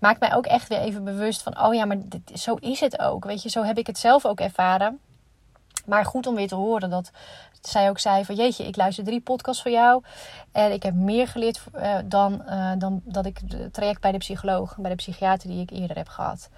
maakt 0.00 0.20
mij 0.20 0.34
ook 0.34 0.46
echt 0.46 0.68
weer 0.68 0.78
even 0.78 1.04
bewust 1.04 1.42
van, 1.42 1.64
oh 1.64 1.74
ja, 1.74 1.84
maar 1.84 1.96
dit, 2.04 2.40
zo 2.40 2.54
is 2.54 2.80
het 2.80 2.98
ook. 2.98 3.24
Weet 3.24 3.42
je, 3.42 3.48
zo 3.48 3.62
heb 3.62 3.78
ik 3.78 3.86
het 3.86 3.98
zelf 3.98 4.26
ook 4.26 4.40
ervaren. 4.40 4.98
Maar 5.86 6.04
goed 6.04 6.26
om 6.26 6.34
weer 6.34 6.48
te 6.48 6.54
horen 6.54 6.90
dat 6.90 7.10
zij 7.60 7.88
ook 7.88 7.98
zei 7.98 8.24
van 8.24 8.34
jeetje, 8.34 8.66
ik 8.66 8.76
luister 8.76 9.04
drie 9.04 9.20
podcasts 9.20 9.62
van 9.62 9.72
jou. 9.72 10.02
En 10.52 10.72
ik 10.72 10.82
heb 10.82 10.94
meer 10.94 11.28
geleerd 11.28 11.60
uh, 11.76 11.96
dan, 12.04 12.42
uh, 12.46 12.72
dan 12.78 13.00
dat 13.04 13.26
ik 13.26 13.40
het 13.48 13.72
traject 13.72 14.00
bij 14.00 14.12
de 14.12 14.18
psycholoog, 14.18 14.76
bij 14.76 14.90
de 14.90 14.96
psychiater 14.96 15.48
die 15.48 15.60
ik 15.60 15.70
eerder 15.70 15.96
heb 15.96 16.08
gehad. 16.08 16.48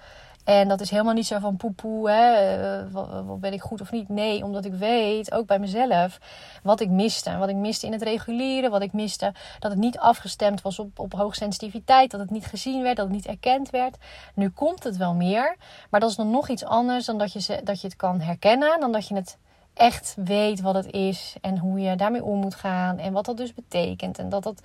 En 0.43 0.67
dat 0.67 0.81
is 0.81 0.89
helemaal 0.89 1.13
niet 1.13 1.27
zo 1.27 1.39
van 1.39 1.57
poepoe, 1.57 2.09
hè, 2.09 2.33
eh, 2.33 2.91
wat, 2.91 3.39
ben 3.39 3.53
ik 3.53 3.61
goed 3.61 3.81
of 3.81 3.91
niet. 3.91 4.09
Nee, 4.09 4.43
omdat 4.43 4.65
ik 4.65 4.73
weet, 4.73 5.31
ook 5.33 5.47
bij 5.47 5.59
mezelf, 5.59 6.19
wat 6.63 6.79
ik 6.79 6.89
miste. 6.89 7.37
Wat 7.37 7.49
ik 7.49 7.55
miste 7.55 7.85
in 7.85 7.91
het 7.91 8.01
reguleren, 8.01 8.71
wat 8.71 8.81
ik 8.81 8.93
miste. 8.93 9.33
Dat 9.59 9.71
het 9.71 9.79
niet 9.79 9.97
afgestemd 9.97 10.61
was 10.61 10.79
op, 10.79 10.99
op 10.99 11.13
hoogsensitiviteit, 11.13 12.11
dat 12.11 12.19
het 12.19 12.29
niet 12.29 12.45
gezien 12.45 12.81
werd, 12.81 12.95
dat 12.95 13.05
het 13.05 13.15
niet 13.15 13.25
erkend 13.25 13.69
werd. 13.69 13.97
Nu 14.33 14.49
komt 14.49 14.83
het 14.83 14.97
wel 14.97 15.13
meer, 15.13 15.55
maar 15.89 15.99
dat 15.99 16.09
is 16.09 16.15
dan 16.15 16.31
nog 16.31 16.49
iets 16.49 16.65
anders 16.65 17.05
dan 17.05 17.17
dat 17.17 17.33
je, 17.33 17.61
dat 17.63 17.81
je 17.81 17.87
het 17.87 17.95
kan 17.95 18.21
herkennen. 18.21 18.79
Dan 18.79 18.91
dat 18.91 19.07
je 19.07 19.15
het 19.15 19.37
echt 19.73 20.15
weet 20.23 20.61
wat 20.61 20.75
het 20.75 20.91
is 20.91 21.35
en 21.41 21.57
hoe 21.57 21.79
je 21.79 21.95
daarmee 21.95 22.23
om 22.23 22.39
moet 22.39 22.55
gaan. 22.55 22.97
En 22.97 23.13
wat 23.13 23.25
dat 23.25 23.37
dus 23.37 23.53
betekent. 23.53 24.19
En 24.19 24.29
dat 24.29 24.43
dat 24.43 24.61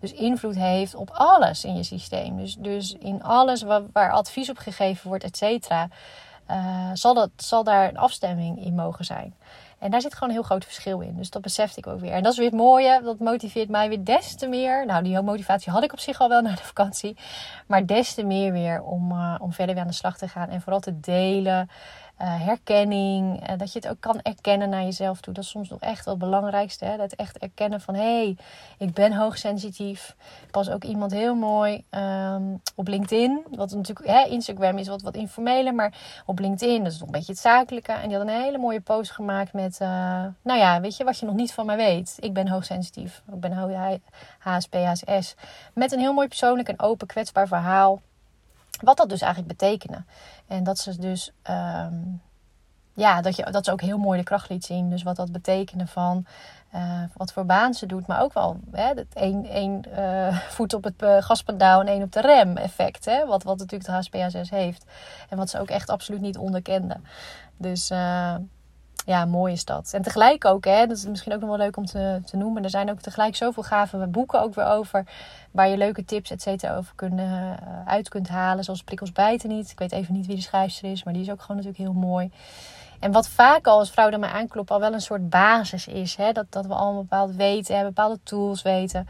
dus 0.00 0.12
invloed 0.12 0.54
heeft 0.54 0.94
op 0.94 1.10
alles 1.10 1.64
in 1.64 1.76
je 1.76 1.82
systeem. 1.82 2.36
Dus, 2.36 2.56
dus 2.56 2.96
in 2.98 3.22
alles 3.22 3.62
waar, 3.92 4.12
advies 4.12 4.50
op 4.50 4.58
gegeven 4.58 5.08
wordt, 5.08 5.24
et 5.24 5.36
cetera, 5.36 5.88
uh, 6.50 6.90
zal, 6.94 7.14
dat, 7.14 7.30
zal 7.36 7.64
daar 7.64 7.88
een 7.88 7.98
afstemming 7.98 8.64
in 8.64 8.74
mogen 8.74 9.04
zijn. 9.04 9.34
En 9.80 9.90
daar 9.90 10.00
zit 10.00 10.14
gewoon 10.14 10.28
een 10.28 10.34
heel 10.34 10.44
groot 10.44 10.64
verschil 10.64 11.00
in. 11.00 11.16
Dus 11.16 11.30
dat 11.30 11.42
besefte 11.42 11.78
ik 11.78 11.86
ook 11.86 12.00
weer. 12.00 12.12
En 12.12 12.22
dat 12.22 12.32
is 12.32 12.38
weer 12.38 12.48
het 12.48 12.56
mooie. 12.56 13.00
Dat 13.02 13.18
motiveert 13.18 13.68
mij 13.68 13.88
weer 13.88 14.04
des 14.04 14.34
te 14.34 14.48
meer. 14.48 14.86
Nou, 14.86 15.02
die 15.02 15.20
motivatie 15.20 15.72
had 15.72 15.82
ik 15.82 15.92
op 15.92 15.98
zich 15.98 16.20
al 16.20 16.28
wel 16.28 16.40
na 16.46 16.50
de 16.50 16.62
vakantie. 16.62 17.16
Maar 17.66 17.86
des 17.86 18.14
te 18.14 18.24
meer 18.24 18.52
weer 18.52 18.82
om, 18.82 19.12
uh, 19.12 19.34
om 19.38 19.52
verder 19.52 19.74
weer 19.74 19.84
aan 19.84 19.90
de 19.90 19.96
slag 19.96 20.16
te 20.16 20.28
gaan. 20.28 20.48
En 20.48 20.60
vooral 20.60 20.80
te 20.80 21.00
delen. 21.00 21.70
Uh, 22.22 22.46
herkenning. 22.46 23.50
Uh, 23.50 23.58
dat 23.58 23.72
je 23.72 23.78
het 23.78 23.88
ook 23.88 24.00
kan 24.00 24.20
erkennen 24.22 24.68
naar 24.68 24.82
jezelf 24.82 25.20
toe. 25.20 25.34
Dat 25.34 25.44
is 25.44 25.50
soms 25.50 25.68
nog 25.68 25.80
echt 25.80 26.04
wel 26.04 26.14
het 26.14 26.22
belangrijkste. 26.22 26.84
Hè? 26.84 26.96
Dat 26.96 27.12
echt 27.12 27.38
erkennen 27.38 27.80
van 27.80 27.94
hé, 27.94 28.00
hey, 28.00 28.36
ik 28.78 28.94
ben 28.94 29.12
hoogsensitief. 29.12 30.16
Pas 30.50 30.70
ook 30.70 30.84
iemand 30.84 31.12
heel 31.12 31.34
mooi 31.34 31.84
um, 31.90 32.60
op 32.74 32.88
LinkedIn. 32.88 33.42
Wat 33.50 33.74
natuurlijk, 33.74 34.08
hè, 34.08 34.24
Instagram 34.24 34.78
is 34.78 34.88
wat, 34.88 35.02
wat 35.02 35.14
informeler. 35.14 35.74
Maar 35.74 36.22
op 36.26 36.38
LinkedIn, 36.38 36.82
dat 36.84 36.92
is 36.92 36.98
nog 36.98 37.06
een 37.06 37.14
beetje 37.14 37.32
het 37.32 37.40
zakelijke. 37.40 37.92
En 37.92 38.08
die 38.08 38.16
had 38.16 38.28
een 38.28 38.42
hele 38.42 38.58
mooie 38.58 38.80
post 38.80 39.10
gemaakt 39.10 39.52
met, 39.52 39.78
uh, 39.82 39.88
nou 40.42 40.58
ja, 40.58 40.80
weet 40.80 40.96
je 40.96 41.04
wat 41.04 41.18
je 41.18 41.26
nog 41.26 41.34
niet 41.34 41.52
van 41.52 41.66
mij 41.66 41.76
weet. 41.76 42.16
Ik 42.18 42.32
ben 42.32 42.48
hoogsensitief. 42.48 43.22
Ik 43.32 43.40
ben 43.40 43.52
HSP, 44.38 44.74
HSS. 44.74 45.34
Met 45.74 45.92
een 45.92 45.98
heel 45.98 46.12
mooi 46.12 46.28
persoonlijk 46.28 46.68
en 46.68 46.80
open 46.80 47.06
kwetsbaar 47.06 47.48
verhaal. 47.48 48.00
Wat 48.80 48.96
dat 48.96 49.08
dus 49.08 49.20
eigenlijk 49.20 49.58
betekende. 49.58 50.04
En 50.46 50.64
dat 50.64 50.78
ze 50.78 50.98
dus, 50.98 51.32
um, 51.50 52.22
ja, 52.94 53.20
dat, 53.20 53.36
je, 53.36 53.50
dat 53.50 53.64
ze 53.64 53.72
ook 53.72 53.80
heel 53.80 53.98
mooi 53.98 54.18
de 54.18 54.24
kracht 54.24 54.48
liet 54.48 54.64
zien. 54.64 54.90
Dus 54.90 55.02
wat 55.02 55.16
dat 55.16 55.32
betekende 55.32 55.86
van 55.86 56.26
uh, 56.74 57.02
wat 57.14 57.32
voor 57.32 57.46
baan 57.46 57.74
ze 57.74 57.86
doet. 57.86 58.06
Maar 58.06 58.22
ook 58.22 58.32
wel 58.32 58.60
hè, 58.70 58.92
één, 59.12 59.82
uh, 59.98 60.38
voet 60.56 60.74
op 60.74 60.84
het 60.84 61.02
uh, 61.02 61.16
gaspedaal 61.22 61.80
en 61.80 61.86
één 61.86 62.02
op 62.02 62.12
de 62.12 62.20
rem 62.20 62.56
effect. 62.56 63.04
Hè, 63.04 63.26
wat, 63.26 63.42
wat 63.42 63.58
natuurlijk 63.58 63.90
de 63.90 63.96
HSPHS 63.96 64.50
heeft. 64.50 64.84
En 65.28 65.36
wat 65.36 65.50
ze 65.50 65.60
ook 65.60 65.70
echt 65.70 65.90
absoluut 65.90 66.20
niet 66.20 66.38
onderkende. 66.38 66.96
Dus 67.56 67.90
ja, 69.06 69.24
mooi 69.24 69.52
is 69.52 69.64
dat. 69.64 69.90
En 69.92 70.02
tegelijk 70.02 70.44
ook, 70.44 70.64
hè, 70.64 70.86
dat 70.86 70.96
is 70.96 71.06
misschien 71.06 71.32
ook 71.32 71.40
nog 71.40 71.48
wel 71.48 71.58
leuk 71.58 71.76
om 71.76 71.86
te, 71.86 72.20
te 72.24 72.36
noemen. 72.36 72.64
Er 72.64 72.70
zijn 72.70 72.90
ook 72.90 73.00
tegelijk 73.00 73.36
zoveel 73.36 73.62
gave 73.62 74.06
boeken 74.06 74.42
ook 74.42 74.54
weer 74.54 74.66
over. 74.66 75.04
Waar 75.50 75.68
je 75.68 75.76
leuke 75.76 76.04
tips, 76.04 76.30
et 76.30 76.42
cetera, 76.42 76.76
over 76.76 76.92
kunnen, 76.94 77.58
uh, 77.62 77.86
uit 77.86 78.08
kunt 78.08 78.28
halen. 78.28 78.64
Zoals 78.64 78.82
Prikkels 78.82 79.12
bijten 79.12 79.48
niet. 79.48 79.70
Ik 79.70 79.78
weet 79.78 79.92
even 79.92 80.14
niet 80.14 80.26
wie 80.26 80.36
de 80.36 80.42
schrijfster 80.42 80.90
is, 80.90 81.04
maar 81.04 81.12
die 81.12 81.22
is 81.22 81.30
ook 81.30 81.40
gewoon 81.40 81.56
natuurlijk 81.56 81.84
heel 81.84 82.00
mooi. 82.00 82.30
En 83.00 83.12
wat 83.12 83.28
vaak 83.28 83.66
al 83.66 83.78
als 83.78 83.90
vrouw 83.90 84.10
dan 84.10 84.20
mij 84.20 84.30
aanklopt, 84.30 84.70
al 84.70 84.80
wel 84.80 84.92
een 84.92 85.00
soort 85.00 85.30
basis 85.30 85.86
is. 85.86 86.16
Hè? 86.16 86.32
Dat, 86.32 86.46
dat 86.48 86.66
we 86.66 86.74
allemaal 86.74 87.02
bepaald 87.02 87.34
weten, 87.34 87.82
bepaalde 87.82 88.18
tools 88.22 88.62
weten. 88.62 89.08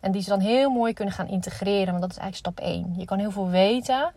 En 0.00 0.12
die 0.12 0.22
ze 0.22 0.28
dan 0.28 0.40
heel 0.40 0.70
mooi 0.70 0.92
kunnen 0.92 1.14
gaan 1.14 1.28
integreren. 1.28 1.86
Want 1.86 2.00
dat 2.00 2.10
is 2.10 2.16
eigenlijk 2.16 2.56
stap 2.56 2.66
1. 2.66 2.94
Je 2.96 3.04
kan 3.04 3.18
heel 3.18 3.30
veel 3.30 3.48
weten. 3.48 4.12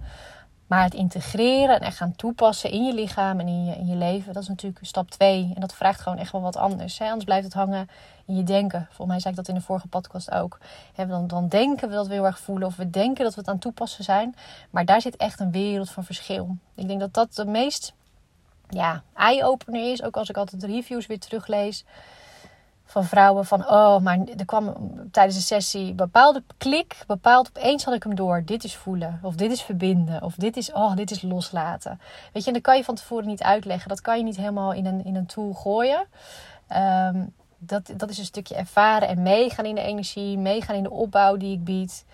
Maar 0.67 0.83
het 0.83 0.93
integreren 0.93 1.75
en 1.75 1.81
echt 1.81 1.97
gaan 1.97 2.15
toepassen 2.15 2.71
in 2.71 2.85
je 2.85 2.93
lichaam 2.93 3.39
en 3.39 3.47
in 3.47 3.65
je, 3.65 3.75
in 3.75 3.85
je 3.85 3.95
leven, 3.95 4.33
dat 4.33 4.41
is 4.41 4.47
natuurlijk 4.47 4.85
stap 4.85 5.11
2. 5.11 5.51
En 5.55 5.61
dat 5.61 5.73
vraagt 5.73 6.01
gewoon 6.01 6.17
echt 6.17 6.31
wel 6.31 6.41
wat 6.41 6.55
anders. 6.55 7.01
Anders 7.01 7.23
blijft 7.23 7.43
het 7.43 7.53
hangen 7.53 7.89
in 8.25 8.35
je 8.35 8.43
denken. 8.43 8.85
Volgens 8.85 9.07
mij 9.07 9.19
zei 9.19 9.29
ik 9.29 9.39
dat 9.39 9.47
in 9.47 9.55
de 9.55 9.61
vorige 9.61 9.87
podcast 9.87 10.31
ook. 10.31 10.59
dan, 11.07 11.27
dan 11.27 11.47
denken 11.47 11.89
we 11.89 11.95
dat 11.95 12.07
we 12.07 12.13
heel 12.13 12.25
erg 12.25 12.39
voelen 12.39 12.67
of 12.67 12.75
we 12.75 12.89
denken 12.89 13.23
dat 13.23 13.33
we 13.33 13.39
het 13.39 13.47
aan 13.47 13.55
het 13.55 13.63
toepassen 13.63 14.03
zijn. 14.03 14.35
Maar 14.69 14.85
daar 14.85 15.01
zit 15.01 15.15
echt 15.15 15.39
een 15.39 15.51
wereld 15.51 15.89
van 15.89 16.03
verschil. 16.03 16.57
Ik 16.75 16.87
denk 16.87 16.99
dat 16.99 17.13
dat 17.13 17.35
de 17.35 17.45
meest 17.45 17.93
ja, 18.69 19.03
eye-opener 19.13 19.91
is. 19.91 20.03
Ook 20.03 20.17
als 20.17 20.29
ik 20.29 20.37
altijd 20.37 20.61
de 20.61 20.67
reviews 20.67 21.05
weer 21.05 21.19
teruglees 21.19 21.85
van 22.85 23.05
vrouwen 23.05 23.45
van 23.45 23.69
oh, 23.69 23.99
maar 23.99 24.19
er 24.37 24.45
kwam 24.45 24.75
tijdens 25.11 25.35
de 25.35 25.43
sessie 25.43 25.93
bepaalde 25.93 26.43
klik, 26.57 27.03
bepaald 27.07 27.47
opeens 27.47 27.83
had 27.83 27.93
ik 27.93 28.03
hem 28.03 28.15
door. 28.15 28.41
Dit 28.45 28.63
is 28.63 28.75
voelen, 28.75 29.19
of 29.21 29.35
dit 29.35 29.51
is 29.51 29.61
verbinden, 29.61 30.21
of 30.21 30.35
dit 30.35 30.57
is 30.57 30.71
oh, 30.71 30.95
dit 30.95 31.11
is 31.11 31.21
loslaten. 31.21 31.99
Weet 32.33 32.41
je, 32.43 32.47
en 32.47 32.53
dat 32.53 32.63
kan 32.63 32.77
je 32.77 32.83
van 32.83 32.95
tevoren 32.95 33.27
niet 33.27 33.43
uitleggen. 33.43 33.89
Dat 33.89 34.01
kan 34.01 34.17
je 34.17 34.23
niet 34.23 34.37
helemaal 34.37 34.73
in 34.73 34.85
een, 34.85 35.05
in 35.05 35.15
een 35.15 35.25
tool 35.25 35.53
gooien. 35.53 36.05
Um, 36.75 37.33
dat, 37.57 37.91
dat 37.97 38.09
is 38.09 38.17
een 38.17 38.25
stukje 38.25 38.55
ervaren 38.55 39.07
en 39.07 39.21
meegaan 39.21 39.65
in 39.65 39.75
de 39.75 39.81
energie, 39.81 40.37
meegaan 40.37 40.75
in 40.75 40.83
de 40.83 40.91
opbouw 40.91 41.37
die 41.37 41.53
ik 41.53 41.63
bied. 41.63 42.05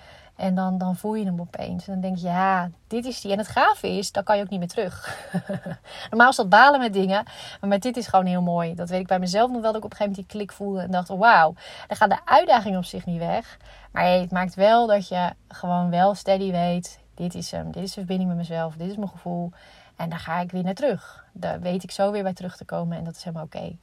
En 0.41 0.55
dan, 0.55 0.77
dan 0.77 0.95
voel 0.95 1.15
je 1.15 1.25
hem 1.25 1.39
opeens. 1.39 1.87
En 1.87 1.93
dan 1.93 2.01
denk 2.01 2.17
je, 2.17 2.27
ja, 2.27 2.69
dit 2.87 3.05
is 3.05 3.21
die. 3.21 3.31
En 3.31 3.37
het 3.37 3.47
gave 3.47 3.87
is, 3.87 4.11
dan 4.11 4.23
kan 4.23 4.37
je 4.37 4.43
ook 4.43 4.49
niet 4.49 4.59
meer 4.59 4.67
terug. 4.67 5.17
Normaal 6.09 6.29
is 6.29 6.35
dat 6.35 6.49
balen 6.49 6.79
met 6.79 6.93
dingen. 6.93 7.23
Maar 7.59 7.69
met 7.69 7.81
dit 7.81 7.97
is 7.97 8.07
gewoon 8.07 8.25
heel 8.25 8.41
mooi. 8.41 8.75
Dat 8.75 8.89
weet 8.89 8.99
ik 8.99 9.07
bij 9.07 9.19
mezelf 9.19 9.51
nog 9.51 9.61
wel. 9.61 9.71
Dat 9.71 9.79
ik 9.79 9.85
op 9.85 9.91
een 9.91 9.97
gegeven 9.97 10.11
moment 10.11 10.29
die 10.29 10.39
klik 10.39 10.57
voelde. 10.57 10.81
En 10.81 10.91
dacht, 10.91 11.07
wauw, 11.07 11.53
dan 11.87 11.97
gaat 11.97 12.09
de 12.09 12.19
uitdaging 12.25 12.77
op 12.77 12.83
zich 12.83 13.05
niet 13.05 13.17
weg. 13.19 13.57
Maar 13.91 14.05
het 14.05 14.31
maakt 14.31 14.55
wel 14.55 14.87
dat 14.87 15.07
je 15.07 15.29
gewoon 15.47 15.89
wel 15.89 16.15
steady 16.15 16.51
weet. 16.51 16.99
Dit 17.15 17.35
is 17.35 17.51
hem. 17.51 17.71
Dit 17.71 17.83
is 17.83 17.93
de 17.93 17.99
verbinding 17.99 18.29
met 18.29 18.37
mezelf. 18.37 18.75
Dit 18.75 18.89
is 18.89 18.95
mijn 18.95 19.09
gevoel. 19.09 19.51
En 19.95 20.09
daar 20.09 20.19
ga 20.19 20.39
ik 20.39 20.51
weer 20.51 20.63
naar 20.63 20.73
terug. 20.73 21.25
Daar 21.31 21.59
weet 21.59 21.83
ik 21.83 21.91
zo 21.91 22.11
weer 22.11 22.23
bij 22.23 22.33
terug 22.33 22.57
te 22.57 22.65
komen. 22.65 22.97
En 22.97 23.03
dat 23.03 23.15
is 23.15 23.23
helemaal 23.23 23.45
oké. 23.45 23.75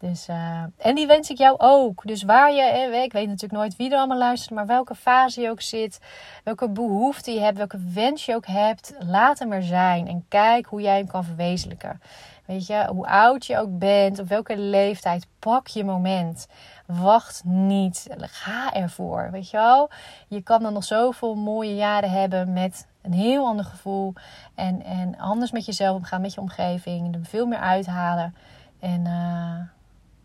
Dus, 0.00 0.28
uh, 0.28 0.62
en 0.78 0.94
die 0.94 1.06
wens 1.06 1.30
ik 1.30 1.38
jou 1.38 1.58
ook. 1.58 2.06
Dus 2.06 2.22
waar 2.22 2.52
je, 2.52 3.00
ik 3.04 3.12
weet 3.12 3.26
natuurlijk 3.26 3.60
nooit 3.60 3.76
wie 3.76 3.90
er 3.90 3.96
allemaal 3.96 4.18
luistert, 4.18 4.54
maar 4.54 4.66
welke 4.66 4.94
fase 4.94 5.40
je 5.40 5.50
ook 5.50 5.60
zit, 5.60 5.98
welke 6.44 6.68
behoefte 6.68 7.30
je 7.30 7.40
hebt, 7.40 7.56
welke 7.56 7.78
wens 7.92 8.26
je 8.26 8.34
ook 8.34 8.46
hebt, 8.46 8.94
laat 8.98 9.38
hem 9.38 9.52
er 9.52 9.62
zijn 9.62 10.08
en 10.08 10.24
kijk 10.28 10.66
hoe 10.66 10.80
jij 10.80 10.96
hem 10.96 11.06
kan 11.06 11.24
verwezenlijken. 11.24 12.00
Weet 12.46 12.66
je, 12.66 12.86
hoe 12.90 13.06
oud 13.06 13.46
je 13.46 13.58
ook 13.58 13.78
bent, 13.78 14.18
op 14.18 14.28
welke 14.28 14.58
leeftijd, 14.58 15.26
pak 15.38 15.66
je 15.66 15.84
moment. 15.84 16.46
Wacht 16.86 17.44
niet, 17.44 18.06
ga 18.18 18.72
ervoor. 18.72 19.28
Weet 19.30 19.50
je 19.50 19.56
wel, 19.56 19.90
je 20.28 20.42
kan 20.42 20.62
dan 20.62 20.72
nog 20.72 20.84
zoveel 20.84 21.34
mooie 21.34 21.74
jaren 21.74 22.10
hebben 22.10 22.52
met 22.52 22.86
een 23.02 23.12
heel 23.12 23.46
ander 23.46 23.64
gevoel 23.64 24.12
en, 24.54 24.84
en 24.84 25.18
anders 25.18 25.50
met 25.50 25.66
jezelf 25.66 25.96
omgaan, 25.96 26.20
met 26.20 26.34
je 26.34 26.40
omgeving, 26.40 27.14
er 27.14 27.24
veel 27.24 27.46
meer 27.46 27.58
uithalen. 27.58 28.34
En 28.80 29.00
uh, 29.06 29.79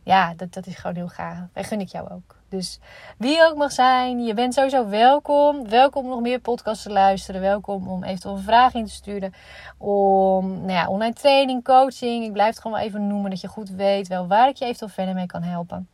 ja, 0.05 0.33
dat, 0.33 0.53
dat 0.53 0.65
is 0.65 0.75
gewoon 0.75 0.95
heel 0.95 1.07
gaaf. 1.07 1.47
En 1.53 1.63
gun 1.63 1.79
ik 1.79 1.87
jou 1.87 2.09
ook. 2.09 2.35
Dus 2.49 2.79
wie 3.17 3.43
ook 3.43 3.55
mag 3.55 3.71
zijn, 3.71 4.23
je 4.23 4.33
bent 4.33 4.53
sowieso 4.53 4.87
welkom. 4.89 5.69
Welkom 5.69 6.03
om 6.03 6.09
nog 6.09 6.21
meer 6.21 6.39
podcasts 6.39 6.83
te 6.83 6.91
luisteren. 6.91 7.41
Welkom 7.41 7.87
om 7.87 8.03
eventueel 8.03 8.35
een 8.35 8.43
vraag 8.43 8.73
in 8.73 8.85
te 8.85 8.91
sturen. 8.91 9.33
Om 9.77 10.51
nou 10.51 10.71
ja, 10.71 10.87
online 10.87 11.13
training, 11.13 11.63
coaching. 11.63 12.25
Ik 12.25 12.33
blijf 12.33 12.49
het 12.49 12.59
gewoon 12.59 12.77
even 12.77 13.07
noemen. 13.07 13.29
Dat 13.29 13.41
je 13.41 13.47
goed 13.47 13.69
weet 13.69 14.07
wel 14.07 14.27
waar 14.27 14.47
ik 14.47 14.55
je 14.55 14.65
eventueel 14.65 14.91
verder 14.91 15.13
mee 15.13 15.25
kan 15.25 15.43
helpen. 15.43 15.87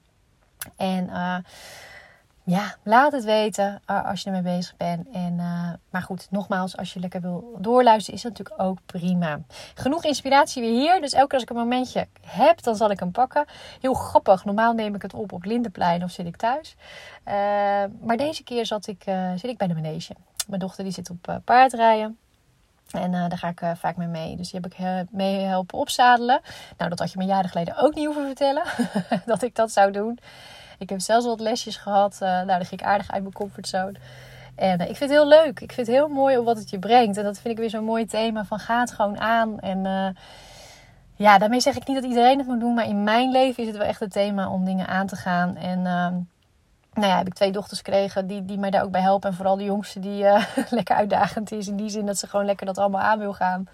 En 0.78 1.04
uh, 1.04 1.38
ja, 2.44 2.76
laat 2.84 3.12
het 3.12 3.24
weten 3.24 3.82
uh, 3.90 4.06
als 4.06 4.22
je 4.22 4.26
ermee 4.32 4.58
bezig 4.58 4.78
bent. 4.78 5.08
En, 5.12 5.34
uh, 5.34 5.70
maar 5.90 6.02
goed, 6.02 6.28
nogmaals, 6.30 6.78
als 6.78 6.94
je 6.94 7.00
lekker 7.00 7.22
wil 7.22 7.58
doorluisteren, 7.60 8.16
is 8.16 8.22
dat 8.22 8.38
natuurlijk 8.38 8.70
ook 8.70 8.78
prima. 8.86 9.40
Genoeg 9.76 10.04
inspiratie 10.04 10.62
weer 10.62 10.72
hier. 10.72 11.02
Dus 11.02 11.14
elke 11.14 11.28
keer 11.28 11.34
als 11.34 11.44
ik 11.44 11.50
een 11.50 11.56
momentje 11.56 12.08
heb, 12.22 12.64
dan 12.64 12.76
zal 12.76 12.92
ik 12.92 13.00
hem 13.00 13.12
pakken. 13.12 13.46
Heel 13.82 13.94
grappig. 13.94 14.46
Normaal 14.46 14.74
neem 14.74 14.96
ik 14.96 15.02
het 15.02 15.14
op 15.14 15.32
op 15.32 15.44
Lindenplein 15.44 16.04
of 16.04 16.12
zit 16.12 16.26
ik 16.26 16.36
thuis. 16.36 16.76
Uh, 17.28 17.34
maar 18.02 18.18
deze 18.18 18.44
keer 18.44 18.66
zat 18.66 18.88
ik, 18.88 19.04
zit 19.36 19.50
ik 19.50 19.58
bij 19.58 19.68
de 19.68 19.74
manege. 19.74 20.16
Mijn 20.48 20.60
dochter 20.60 20.84
die 20.84 20.94
zit 20.94 21.10
op 21.10 21.42
paardrijden. 21.46 22.18
En 22.92 23.12
daar 23.12 23.38
ga 23.38 23.48
ik 23.48 23.62
vaak 23.76 23.98
mee 23.98 24.08
mee. 24.08 24.36
Dus 24.36 24.52
die 24.52 24.60
heb 24.62 24.72
ik 24.72 24.80
uh, 24.80 25.00
mee 25.10 25.40
helpen 25.40 25.80
opzadelen. 25.80 26.42
Nou, 26.78 26.90
dat 26.90 27.00
had 27.00 27.12
je 27.12 27.18
me 27.18 27.26
jaren 27.26 27.50
geleden 27.50 27.78
ook 27.78 27.96
niet 27.96 28.06
hoeven 28.06 28.26
vertellen. 28.26 28.64
dat 29.26 29.42
ik 29.42 29.56
dat 29.56 29.72
zou 29.72 29.92
doen. 29.92 30.20
Ik 30.82 30.90
heb 30.90 31.00
zelfs 31.00 31.26
wat 31.26 31.40
lesjes 31.40 31.78
gehad. 31.78 32.18
nou, 32.20 32.46
daar 32.46 32.66
ging 32.66 32.82
ik 32.82 32.88
aardig 32.88 33.12
uit 33.12 33.22
mijn 33.22 33.34
comfortzone. 33.34 33.94
En 34.56 34.80
ik 34.80 34.86
vind 34.86 35.00
het 35.00 35.10
heel 35.10 35.28
leuk. 35.28 35.60
Ik 35.60 35.72
vind 35.72 35.88
het 35.88 35.96
heel 35.96 36.08
mooi 36.08 36.38
op 36.38 36.46
wat 36.46 36.58
het 36.58 36.70
je 36.70 36.80
brengt. 36.80 37.18
En 37.18 37.24
dat 37.24 37.40
vind 37.40 37.54
ik 37.54 37.60
weer 37.60 37.70
zo'n 37.70 37.84
mooi 37.84 38.06
thema 38.06 38.46
van 38.46 38.60
ga 38.60 38.80
het 38.80 38.92
gewoon 38.92 39.20
aan. 39.20 39.60
En 39.60 40.16
ja, 41.16 41.38
daarmee 41.38 41.60
zeg 41.60 41.76
ik 41.76 41.88
niet 41.88 41.96
dat 42.02 42.06
iedereen 42.06 42.38
het 42.38 42.48
moet 42.48 42.60
doen. 42.60 42.74
Maar 42.74 42.88
in 42.88 43.04
mijn 43.04 43.32
leven 43.32 43.64
is 43.64 43.70
het 43.70 43.78
wel 43.78 43.88
echt 43.88 44.00
het 44.00 44.12
thema 44.12 44.50
om 44.50 44.66
dingen 44.66 44.88
aan 44.88 45.08
te 45.08 45.16
gaan. 45.16 45.56
En 45.56 45.86
ehm, 45.86 46.14
nou 46.94 47.08
ja, 47.08 47.18
heb 47.18 47.28
ik 47.28 47.34
twee 47.34 47.52
dochters 47.52 47.80
gekregen 47.80 48.28
die, 48.28 48.46
die 48.46 48.58
mij 48.58 48.70
daar 48.70 48.84
ook 48.84 48.92
bij 48.92 49.02
helpen. 49.02 49.30
En 49.30 49.36
vooral 49.36 49.58
de 49.58 49.64
jongste 49.64 50.00
die 50.00 50.26
lekker 50.70 50.96
uitdagend 50.96 51.52
is. 51.52 51.68
In 51.68 51.76
die 51.76 51.90
zin 51.90 52.06
dat 52.06 52.18
ze 52.18 52.28
gewoon 52.28 52.46
lekker 52.46 52.66
dat 52.66 52.78
allemaal 52.78 53.02
aan 53.02 53.20
wil 53.20 53.34
gaan. 53.34 53.68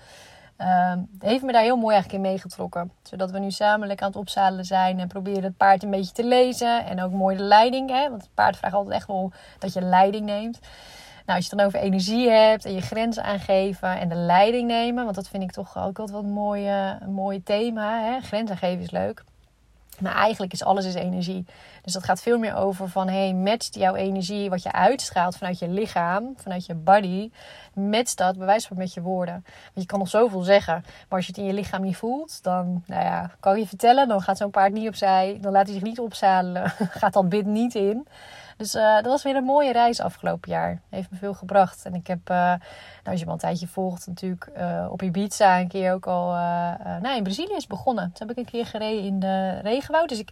Uh, 0.61 0.93
heeft 1.19 1.43
me 1.43 1.51
daar 1.51 1.61
heel 1.61 1.75
mooi 1.75 1.93
eigenlijk 1.95 2.23
in 2.23 2.31
meegetrokken. 2.31 2.91
Zodat 3.01 3.31
we 3.31 3.39
nu 3.39 3.51
samen 3.51 3.89
aan 3.89 4.07
het 4.07 4.15
opzadelen 4.15 4.65
zijn. 4.65 4.99
En 4.99 5.07
proberen 5.07 5.43
het 5.43 5.57
paard 5.57 5.83
een 5.83 5.89
beetje 5.89 6.11
te 6.11 6.23
lezen. 6.23 6.85
En 6.85 7.01
ook 7.01 7.11
mooi 7.11 7.37
de 7.37 7.43
leiding. 7.43 7.89
Hè? 7.89 8.09
Want 8.09 8.21
het 8.21 8.33
paard 8.33 8.57
vraagt 8.57 8.73
altijd 8.73 8.95
echt 8.95 9.07
wel 9.07 9.31
dat 9.59 9.73
je 9.73 9.81
leiding 9.81 10.25
neemt. 10.25 10.59
Nou, 11.25 11.39
als 11.39 11.47
je 11.47 11.49
het 11.49 11.59
dan 11.59 11.67
over 11.67 11.79
energie 11.79 12.29
hebt 12.29 12.65
en 12.65 12.73
je 12.73 12.81
grenzen 12.81 13.23
aangeven 13.23 13.99
en 13.99 14.09
de 14.09 14.15
leiding 14.15 14.67
nemen. 14.67 15.03
Want 15.03 15.15
dat 15.15 15.27
vind 15.27 15.43
ik 15.43 15.51
toch 15.51 15.77
ook 15.77 15.99
altijd 15.99 16.11
wat 16.11 16.23
een 16.23 17.13
mooi, 17.13 17.43
thema. 17.43 18.03
Hè? 18.03 18.19
Grenzen 18.19 18.57
geven 18.57 18.83
is 18.83 18.91
leuk. 18.91 19.23
Maar 19.99 20.15
eigenlijk 20.15 20.53
is 20.53 20.63
alles 20.63 20.85
is 20.85 20.93
energie. 20.93 21.45
Dus 21.81 21.93
dat 21.93 22.03
gaat 22.03 22.21
veel 22.21 22.37
meer 22.37 22.55
over 22.55 22.89
van 22.89 23.07
hey, 23.07 23.33
matcht 23.33 23.75
jouw 23.75 23.95
energie, 23.95 24.49
wat 24.49 24.63
je 24.63 24.71
uitstraalt 24.71 25.37
vanuit 25.37 25.59
je 25.59 25.69
lichaam, 25.69 26.33
vanuit 26.37 26.65
je 26.65 26.75
body, 26.75 27.31
matcht 27.73 28.17
dat 28.17 28.37
bewijs 28.37 28.67
van 28.67 28.77
met 28.77 28.93
je 28.93 29.01
woorden. 29.01 29.33
Want 29.33 29.73
je 29.73 29.85
kan 29.85 29.99
nog 29.99 30.09
zoveel 30.09 30.41
zeggen, 30.41 30.73
maar 30.83 31.17
als 31.17 31.25
je 31.25 31.31
het 31.31 31.41
in 31.41 31.47
je 31.47 31.53
lichaam 31.53 31.81
niet 31.81 31.97
voelt, 31.97 32.43
dan 32.43 32.83
nou 32.85 33.03
ja, 33.03 33.31
kan 33.39 33.59
je 33.59 33.67
vertellen, 33.67 34.07
dan 34.07 34.21
gaat 34.21 34.37
zo'n 34.37 34.49
paard 34.49 34.73
niet 34.73 34.87
opzij, 34.87 35.37
dan 35.41 35.51
laat 35.51 35.65
hij 35.65 35.73
zich 35.73 35.83
niet 35.83 35.99
opzadelen, 35.99 36.69
gaat 36.99 37.13
dat 37.13 37.29
bid 37.29 37.45
niet 37.45 37.75
in. 37.75 38.07
Dus 38.57 38.75
uh, 38.75 38.95
dat 38.95 39.05
was 39.05 39.23
weer 39.23 39.35
een 39.35 39.43
mooie 39.43 39.71
reis 39.71 39.99
afgelopen 39.99 40.51
jaar. 40.51 40.81
Heeft 40.89 41.11
me 41.11 41.17
veel 41.17 41.33
gebracht. 41.33 41.85
En 41.85 41.93
ik 41.93 42.07
heb, 42.07 42.29
uh, 42.29 42.37
nou, 42.37 42.59
als 43.03 43.19
je 43.19 43.25
me 43.25 43.31
een 43.31 43.37
tijdje 43.37 43.67
volgt, 43.67 44.07
natuurlijk 44.07 44.49
uh, 44.57 44.87
op 44.89 45.01
Ibiza 45.01 45.59
een 45.59 45.67
keer 45.67 45.93
ook 45.93 46.07
al. 46.07 46.31
nou, 47.01 47.15
in 47.15 47.23
Brazilië 47.23 47.55
is 47.55 47.67
begonnen. 47.67 48.11
Toen 48.13 48.27
heb 48.27 48.37
ik 48.37 48.45
een 48.45 48.51
keer 48.51 48.65
gereden 48.65 49.03
in 49.03 49.19
de 49.19 49.59
regenwoud. 49.59 50.09
Dus 50.09 50.19
ik, 50.19 50.29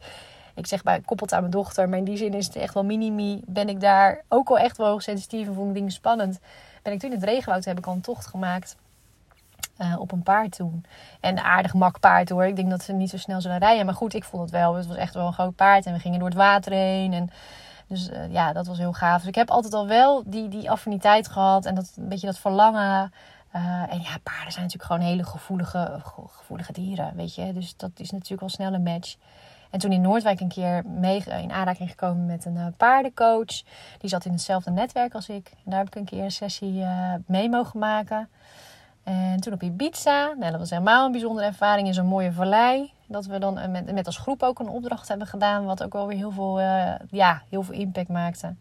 ik 0.55 0.67
zeg 0.67 0.83
bij, 0.83 1.01
koppeld 1.01 1.33
aan 1.33 1.39
mijn 1.39 1.51
dochter. 1.51 1.89
Maar 1.89 1.97
in 1.97 2.03
die 2.03 2.17
zin 2.17 2.33
is 2.33 2.45
het 2.45 2.55
echt 2.55 2.73
wel 2.73 2.85
mini-me. 2.85 3.41
Ben 3.45 3.69
ik 3.69 3.81
daar 3.81 4.21
ook 4.27 4.49
al 4.49 4.59
echt 4.59 4.77
wel 4.77 4.87
hoogsensitief 4.87 5.47
en 5.47 5.53
vond 5.53 5.67
ik 5.67 5.73
dingen 5.73 5.91
spannend. 5.91 6.39
Ben 6.81 6.93
ik 6.93 6.99
toen 6.99 7.11
in 7.11 7.15
het 7.15 7.25
regenwoud 7.25 7.65
heb 7.65 7.77
ik 7.77 7.85
al 7.85 7.93
een 7.93 8.01
tocht 8.01 8.27
gemaakt. 8.27 8.75
Op 9.97 10.11
een 10.11 10.23
paard 10.23 10.55
toen. 10.55 10.85
En 11.19 11.43
aardig 11.43 11.73
mak 11.73 11.99
paard 11.99 12.29
hoor. 12.29 12.45
Ik 12.45 12.55
denk 12.55 12.69
dat 12.69 12.83
ze 12.83 12.93
niet 12.93 13.09
zo 13.09 13.17
snel 13.17 13.41
zullen 13.41 13.57
rijden. 13.57 13.85
Maar 13.85 13.95
goed, 13.95 14.13
ik 14.13 14.23
vond 14.23 14.41
het 14.41 14.51
wel. 14.51 14.75
Het 14.75 14.87
was 14.87 14.97
echt 14.97 15.13
wel 15.13 15.27
een 15.27 15.33
groot 15.33 15.55
paard. 15.55 15.85
En 15.85 15.93
we 15.93 15.99
gingen 15.99 16.19
door 16.19 16.27
het 16.27 16.37
water 16.37 16.71
heen. 16.71 17.13
En 17.13 17.29
dus 17.87 18.09
uh, 18.09 18.31
ja, 18.31 18.53
dat 18.53 18.67
was 18.67 18.77
heel 18.77 18.93
gaaf. 18.93 19.19
Dus 19.19 19.27
ik 19.27 19.35
heb 19.35 19.49
altijd 19.49 19.73
al 19.73 19.87
wel 19.87 20.23
die, 20.25 20.47
die 20.47 20.69
affiniteit 20.69 21.27
gehad. 21.27 21.65
En 21.65 21.75
dat, 21.75 21.93
een 21.97 22.09
beetje 22.09 22.27
dat 22.27 22.37
verlangen. 22.37 23.13
Uh, 23.55 23.93
en 23.93 24.01
ja, 24.01 24.17
paarden 24.23 24.51
zijn 24.51 24.63
natuurlijk 24.65 24.83
gewoon 24.83 25.01
hele 25.01 25.23
gevoelige, 25.23 25.99
gevoelige 26.27 26.71
dieren, 26.71 27.15
weet 27.15 27.35
je. 27.35 27.53
Dus 27.53 27.77
dat 27.77 27.91
is 27.95 28.11
natuurlijk 28.11 28.41
wel 28.41 28.49
snel 28.49 28.73
een 28.73 28.83
match. 28.83 29.15
En 29.69 29.79
toen 29.79 29.91
in 29.91 30.01
Noordwijk 30.01 30.39
een 30.39 30.47
keer 30.47 30.85
mee 30.85 31.23
in 31.23 31.51
aanraking 31.51 31.89
gekomen 31.89 32.25
met 32.25 32.45
een 32.45 32.55
uh, 32.55 32.65
paardencoach. 32.77 33.63
Die 33.97 34.09
zat 34.09 34.25
in 34.25 34.31
hetzelfde 34.31 34.71
netwerk 34.71 35.13
als 35.13 35.29
ik. 35.29 35.51
En 35.65 35.71
daar 35.71 35.79
heb 35.79 35.87
ik 35.87 35.95
een 35.95 36.05
keer 36.05 36.23
een 36.23 36.31
sessie 36.31 36.85
mee 37.25 37.49
mogen 37.49 37.79
maken. 37.79 38.29
En 39.03 39.39
toen 39.39 39.53
op 39.53 39.63
Ibiza. 39.63 40.33
Nou, 40.37 40.51
dat 40.51 40.59
was 40.59 40.69
helemaal 40.69 41.05
een 41.05 41.11
bijzondere 41.11 41.47
ervaring 41.47 41.87
in 41.87 41.93
zo'n 41.93 42.05
mooie 42.05 42.31
vallei. 42.31 42.93
Dat 43.07 43.25
we 43.25 43.39
dan 43.39 43.71
met, 43.71 43.93
met 43.93 44.05
als 44.05 44.17
groep 44.17 44.43
ook 44.43 44.59
een 44.59 44.69
opdracht 44.69 45.07
hebben 45.07 45.27
gedaan. 45.27 45.65
Wat 45.65 45.83
ook 45.83 45.93
wel 45.93 46.07
weer 46.07 46.17
heel 46.17 46.31
veel, 46.31 46.59
uh, 46.59 46.91
ja, 47.09 47.41
heel 47.49 47.63
veel 47.63 47.73
impact 47.73 48.09
maakte. 48.09 48.55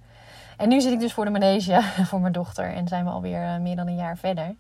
En 0.57 0.69
nu 0.69 0.81
zit 0.81 0.93
ik 0.93 1.01
dus 1.01 1.13
voor 1.13 1.25
de 1.25 1.31
manege 1.31 1.81
voor 2.09 2.21
mijn 2.21 2.33
dochter. 2.33 2.75
En 2.75 2.89
zijn 2.89 3.05
we 3.05 3.11
alweer 3.11 3.43
uh, 3.43 3.57
meer 3.57 3.77
dan 3.77 3.87
een 3.87 3.97
jaar 3.97 4.17
verder. 4.17 4.55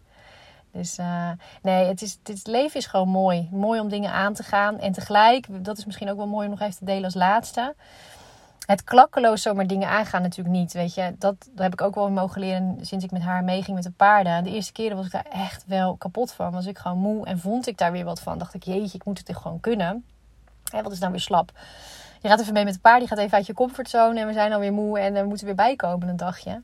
Dus 0.71 0.99
uh, 0.99 1.31
nee, 1.63 1.87
het, 1.87 2.03
is, 2.03 2.19
het 2.23 2.47
leven 2.47 2.81
is 2.81 2.87
gewoon 2.87 3.09
mooi. 3.09 3.49
Mooi 3.51 3.81
om 3.81 3.89
dingen 3.89 4.13
aan 4.13 4.35
te 4.35 4.43
gaan. 4.43 4.79
En 4.79 4.93
tegelijk, 4.93 5.47
dat 5.65 5.79
is 5.79 5.85
misschien 5.85 6.11
ook 6.11 6.17
wel 6.17 6.27
mooi 6.27 6.45
om 6.45 6.51
nog 6.51 6.61
even 6.61 6.79
te 6.79 6.85
delen 6.85 7.05
als 7.05 7.15
laatste 7.15 7.75
het 8.67 8.85
klakkeloos 8.85 9.43
zomaar 9.43 9.67
dingen 9.67 9.89
aangaan 9.89 10.23
natuurlijk 10.23 10.57
niet. 10.57 10.73
Weet 10.73 10.95
je, 10.95 11.15
dat, 11.19 11.37
dat 11.53 11.63
heb 11.63 11.73
ik 11.73 11.81
ook 11.81 11.95
wel 11.95 12.11
mogen 12.11 12.41
leren 12.41 12.79
sinds 12.81 13.05
ik 13.05 13.11
met 13.11 13.23
haar 13.23 13.45
meeging 13.45 13.75
met 13.75 13.85
de 13.85 13.91
paarden. 13.91 14.45
De 14.45 14.51
eerste 14.51 14.73
keren 14.73 14.97
was 14.97 15.07
ik 15.07 15.13
daar 15.13 15.27
echt 15.31 15.65
wel 15.67 15.97
kapot 15.97 16.33
van. 16.33 16.53
Was 16.53 16.67
ik 16.67 16.79
gewoon 16.79 16.99
moe 16.99 17.27
en 17.27 17.39
vond 17.39 17.67
ik 17.67 17.79
daar 17.79 17.93
weer 17.93 18.05
wat 18.05 18.21
van. 18.21 18.39
Dacht 18.39 18.55
ik, 18.55 18.63
jeetje, 18.63 18.99
ik 18.99 19.05
moet 19.05 19.19
het 19.19 19.37
gewoon 19.37 19.61
kunnen. 19.61 20.05
Hé, 20.71 20.83
wat 20.83 20.93
is 20.93 20.99
nou 20.99 21.11
weer 21.11 21.21
slap? 21.21 21.53
Je 22.21 22.29
gaat 22.29 22.41
even 22.41 22.53
mee 22.53 22.65
met 22.65 22.75
de 22.75 22.81
paard, 22.81 23.03
je 23.03 23.09
gaat 23.09 23.19
even 23.19 23.37
uit 23.37 23.47
je 23.47 23.55
comfortzone 23.55 24.21
en 24.21 24.27
we 24.27 24.33
zijn 24.33 24.53
alweer 24.53 24.73
moe 24.73 24.99
en 24.99 25.13
we 25.13 25.23
moeten 25.23 25.47
weer 25.47 25.55
bijkomen 25.55 26.09
een 26.09 26.17
dagje. 26.17 26.63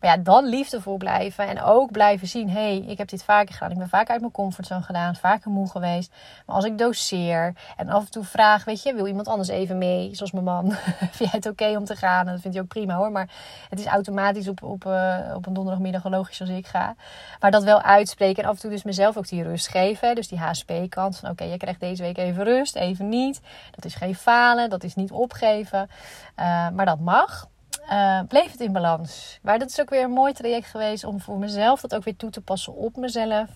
Maar 0.00 0.10
ja, 0.10 0.16
dan 0.16 0.44
liefdevol 0.44 0.96
blijven. 0.96 1.46
En 1.46 1.62
ook 1.62 1.90
blijven 1.90 2.28
zien, 2.28 2.50
hé, 2.50 2.60
hey, 2.60 2.76
ik 2.76 2.98
heb 2.98 3.08
dit 3.08 3.24
vaker 3.24 3.54
gedaan. 3.54 3.70
Ik 3.70 3.78
ben 3.78 3.88
vaak 3.88 4.10
uit 4.10 4.20
mijn 4.20 4.32
comfortzone 4.32 4.82
gedaan. 4.82 5.16
Vaker 5.16 5.50
moe 5.50 5.70
geweest. 5.70 6.12
Maar 6.46 6.56
als 6.56 6.64
ik 6.64 6.78
doseer 6.78 7.54
en 7.76 7.88
af 7.88 8.04
en 8.04 8.10
toe 8.10 8.24
vraag, 8.24 8.64
weet 8.64 8.82
je, 8.82 8.94
wil 8.94 9.06
iemand 9.06 9.28
anders 9.28 9.48
even 9.48 9.78
mee? 9.78 10.14
Zoals 10.14 10.32
mijn 10.32 10.44
man. 10.44 10.72
vind 11.16 11.18
jij 11.18 11.28
het 11.30 11.46
oké 11.46 11.76
om 11.76 11.84
te 11.84 11.96
gaan? 11.96 12.26
En 12.26 12.32
dat 12.32 12.40
vindt 12.40 12.56
hij 12.56 12.64
ook 12.64 12.72
prima 12.72 12.94
hoor. 12.94 13.12
Maar 13.12 13.28
het 13.68 13.78
is 13.78 13.86
automatisch 13.86 14.48
op, 14.48 14.62
op, 14.62 14.84
uh, 14.84 15.18
op 15.34 15.46
een 15.46 15.52
donderdagmiddag 15.52 16.04
logisch 16.04 16.40
als 16.40 16.50
ik 16.50 16.66
ga. 16.66 16.94
Maar 17.40 17.50
dat 17.50 17.62
wel 17.62 17.82
uitspreken. 17.82 18.42
En 18.42 18.48
af 18.48 18.54
en 18.54 18.60
toe 18.60 18.70
dus 18.70 18.82
mezelf 18.82 19.16
ook 19.16 19.28
die 19.28 19.42
rust 19.42 19.68
geven. 19.68 20.14
Dus 20.14 20.28
die 20.28 20.38
HSP-kant. 20.38 21.16
Van 21.16 21.30
oké, 21.30 21.42
okay, 21.42 21.52
je 21.52 21.58
krijgt 21.58 21.80
deze 21.80 22.02
week 22.02 22.18
even 22.18 22.44
rust, 22.44 22.76
even 22.76 23.08
niet. 23.08 23.40
Dat 23.70 23.84
is 23.84 23.94
geen 23.94 24.14
falen. 24.14 24.70
Dat 24.70 24.84
is 24.84 24.94
niet 24.94 25.10
opgeven. 25.10 25.88
Uh, 26.36 26.68
maar 26.68 26.86
dat 26.86 27.00
mag 27.00 27.48
uh, 27.90 28.20
bleef 28.28 28.50
het 28.50 28.60
in 28.60 28.72
balans. 28.72 29.38
Maar 29.42 29.58
dat 29.58 29.68
is 29.68 29.80
ook 29.80 29.90
weer 29.90 30.02
een 30.02 30.10
mooi 30.10 30.32
traject 30.32 30.66
geweest 30.66 31.04
om 31.04 31.20
voor 31.20 31.38
mezelf 31.38 31.80
dat 31.80 31.94
ook 31.94 32.04
weer 32.04 32.16
toe 32.16 32.30
te 32.30 32.40
passen 32.40 32.74
op 32.74 32.96
mezelf. 32.96 33.48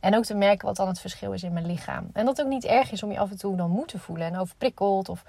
En 0.00 0.16
ook 0.16 0.24
te 0.24 0.34
merken 0.34 0.66
wat 0.66 0.76
dan 0.76 0.88
het 0.88 1.00
verschil 1.00 1.32
is 1.32 1.42
in 1.42 1.52
mijn 1.52 1.66
lichaam. 1.66 2.10
En 2.12 2.24
dat 2.24 2.36
het 2.36 2.46
ook 2.46 2.52
niet 2.52 2.64
erg 2.64 2.90
is 2.90 3.02
om 3.02 3.12
je 3.12 3.18
af 3.18 3.30
en 3.30 3.38
toe 3.38 3.56
dan 3.56 3.70
moe 3.70 3.86
te 3.86 3.98
voelen. 3.98 4.26
En 4.26 4.38
overprikkeld. 4.38 5.08
Of, 5.08 5.24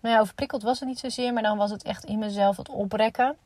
nou 0.00 0.14
ja, 0.14 0.20
overprikkeld 0.20 0.62
was 0.62 0.80
het 0.80 0.88
niet 0.88 0.98
zozeer. 0.98 1.32
Maar 1.32 1.42
dan 1.42 1.56
was 1.56 1.70
het 1.70 1.82
echt 1.82 2.04
in 2.04 2.18
mezelf 2.18 2.56
het 2.56 2.68
oprekken. 2.68 3.36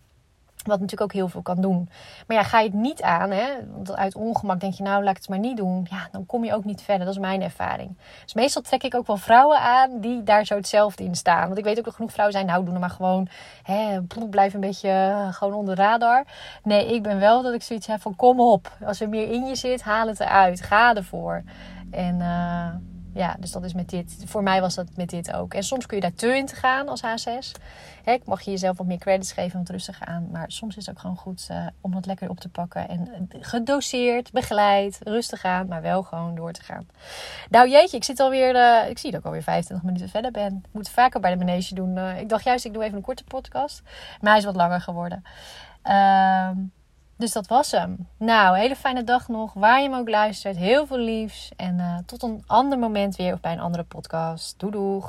Wat 0.67 0.81
natuurlijk 0.81 1.11
ook 1.11 1.13
heel 1.13 1.29
veel 1.29 1.43
kan 1.43 1.61
doen. 1.61 1.89
Maar 2.27 2.37
ja, 2.37 2.43
ga 2.43 2.61
je 2.61 2.67
het 2.69 2.79
niet 2.79 3.03
aan, 3.03 3.31
hè? 3.31 3.47
Want 3.75 3.97
uit 3.97 4.15
ongemak 4.15 4.61
denk 4.61 4.75
je, 4.75 4.83
nou 4.83 5.03
laat 5.03 5.11
ik 5.11 5.17
het 5.17 5.29
maar 5.29 5.39
niet 5.39 5.57
doen. 5.57 5.87
Ja, 5.91 6.09
dan 6.11 6.27
kom 6.27 6.45
je 6.45 6.55
ook 6.55 6.65
niet 6.65 6.83
verder. 6.83 7.05
Dat 7.07 7.15
is 7.15 7.21
mijn 7.21 7.43
ervaring. 7.43 7.97
Dus 8.23 8.35
meestal 8.35 8.63
trek 8.63 8.83
ik 8.83 8.95
ook 8.95 9.07
wel 9.07 9.17
vrouwen 9.17 9.59
aan 9.59 10.01
die 10.01 10.23
daar 10.23 10.45
zo 10.45 10.55
hetzelfde 10.55 11.05
in 11.05 11.15
staan. 11.15 11.47
Want 11.47 11.59
ik 11.59 11.65
weet 11.65 11.79
ook 11.79 11.85
dat 11.85 11.95
genoeg 11.95 12.13
vrouwen 12.13 12.37
zijn, 12.37 12.47
nou 12.47 12.65
doe 12.65 12.75
er 12.75 12.81
maar 12.81 12.91
gewoon. 12.91 13.29
Hè, 13.63 14.01
blijf 14.31 14.55
een 14.55 14.61
beetje 14.61 14.89
eh, 14.89 15.33
gewoon 15.33 15.55
onder 15.55 15.77
de 15.77 15.83
radar. 15.83 16.25
Nee, 16.63 16.95
ik 16.95 17.03
ben 17.03 17.19
wel 17.19 17.43
dat 17.43 17.55
ik 17.55 17.63
zoiets 17.63 17.87
heb 17.87 18.01
van 18.01 18.17
kom 18.17 18.41
op. 18.41 18.73
Als 18.85 19.01
er 19.01 19.09
meer 19.09 19.31
in 19.31 19.47
je 19.47 19.55
zit, 19.55 19.83
haal 19.83 20.07
het 20.07 20.21
eruit. 20.21 20.61
Ga 20.61 20.95
ervoor. 20.95 21.43
En... 21.91 22.19
Uh, 22.21 22.95
ja, 23.17 23.37
dus 23.39 23.53
dat 23.53 23.65
is 23.65 23.75
met 23.75 23.89
dit. 23.89 24.17
Voor 24.25 24.43
mij 24.43 24.61
was 24.61 24.75
dat 24.75 24.87
met 24.97 25.11
dit 25.11 25.33
ook. 25.33 25.55
En 25.55 25.63
soms 25.63 25.87
kun 25.87 25.97
je 25.97 26.03
daar 26.03 26.15
te 26.15 26.37
in 26.37 26.47
te 26.47 26.55
gaan 26.55 26.89
als 26.89 27.03
H6. 27.03 27.61
Hè, 28.05 28.13
ik 28.13 28.25
mag 28.25 28.43
je 28.43 28.51
jezelf 28.51 28.77
wat 28.77 28.87
meer 28.87 28.99
credits 28.99 29.33
geven 29.33 29.55
om 29.55 29.61
het 29.61 29.71
rustig 29.71 30.05
aan. 30.05 30.29
Maar 30.31 30.45
soms 30.51 30.77
is 30.77 30.87
het 30.87 30.95
ook 30.95 31.01
gewoon 31.01 31.17
goed 31.17 31.49
uh, 31.51 31.67
om 31.81 31.93
dat 31.93 32.07
lekker 32.07 32.31
op 32.31 32.41
te 32.41 32.49
pakken. 32.49 32.89
En 32.89 33.09
uh, 33.09 33.39
gedoseerd, 33.41 34.33
begeleid, 34.33 34.99
rustig 35.03 35.45
aan. 35.45 35.67
Maar 35.67 35.83
wel 35.83 36.03
gewoon 36.03 36.35
door 36.35 36.53
te 36.53 36.63
gaan. 36.63 36.87
Nou 37.51 37.71
jeetje, 37.71 37.97
ik 37.97 38.05
zit 38.05 38.21
alweer... 38.21 38.55
Uh, 38.55 38.91
ik 38.91 38.99
zie 38.99 39.11
dat 39.11 39.21
ik 39.21 39.27
alweer 39.27 39.43
25 39.43 39.87
minuten 39.87 40.09
verder 40.09 40.31
ben. 40.31 40.57
Ik 40.57 40.73
moet 40.73 40.89
vaker 40.89 41.21
bij 41.21 41.31
de 41.31 41.45
manege 41.45 41.75
doen. 41.75 41.99
ik 41.99 42.29
dacht 42.29 42.45
juist, 42.45 42.65
ik 42.65 42.73
doe 42.73 42.85
even 42.85 42.97
een 42.97 43.03
korte 43.03 43.25
podcast. 43.25 43.83
Maar 44.21 44.31
hij 44.31 44.39
is 44.39 44.45
wat 44.45 44.57
langer 44.57 44.81
geworden. 44.81 45.23
Ehm 45.83 46.57
dus 47.17 47.33
dat 47.33 47.47
was 47.47 47.71
hem. 47.71 48.09
Nou, 48.17 48.59
hele 48.59 48.77
fijne 48.77 49.05
dag 49.05 49.29
nog. 49.29 49.53
Waar 49.53 49.83
je 49.83 49.89
hem 49.89 49.99
ook 49.99 50.09
luistert. 50.09 50.57
Heel 50.57 50.87
veel 50.87 50.99
liefs. 50.99 51.51
En 51.57 51.79
uh, 51.79 51.99
tot 52.07 52.23
een 52.23 52.43
ander 52.47 52.79
moment 52.79 53.17
weer 53.17 53.33
of 53.33 53.41
bij 53.41 53.53
een 53.53 53.61
andere 53.61 53.85
podcast. 53.85 54.55
Doei 54.59 54.73
doeg. 54.73 55.05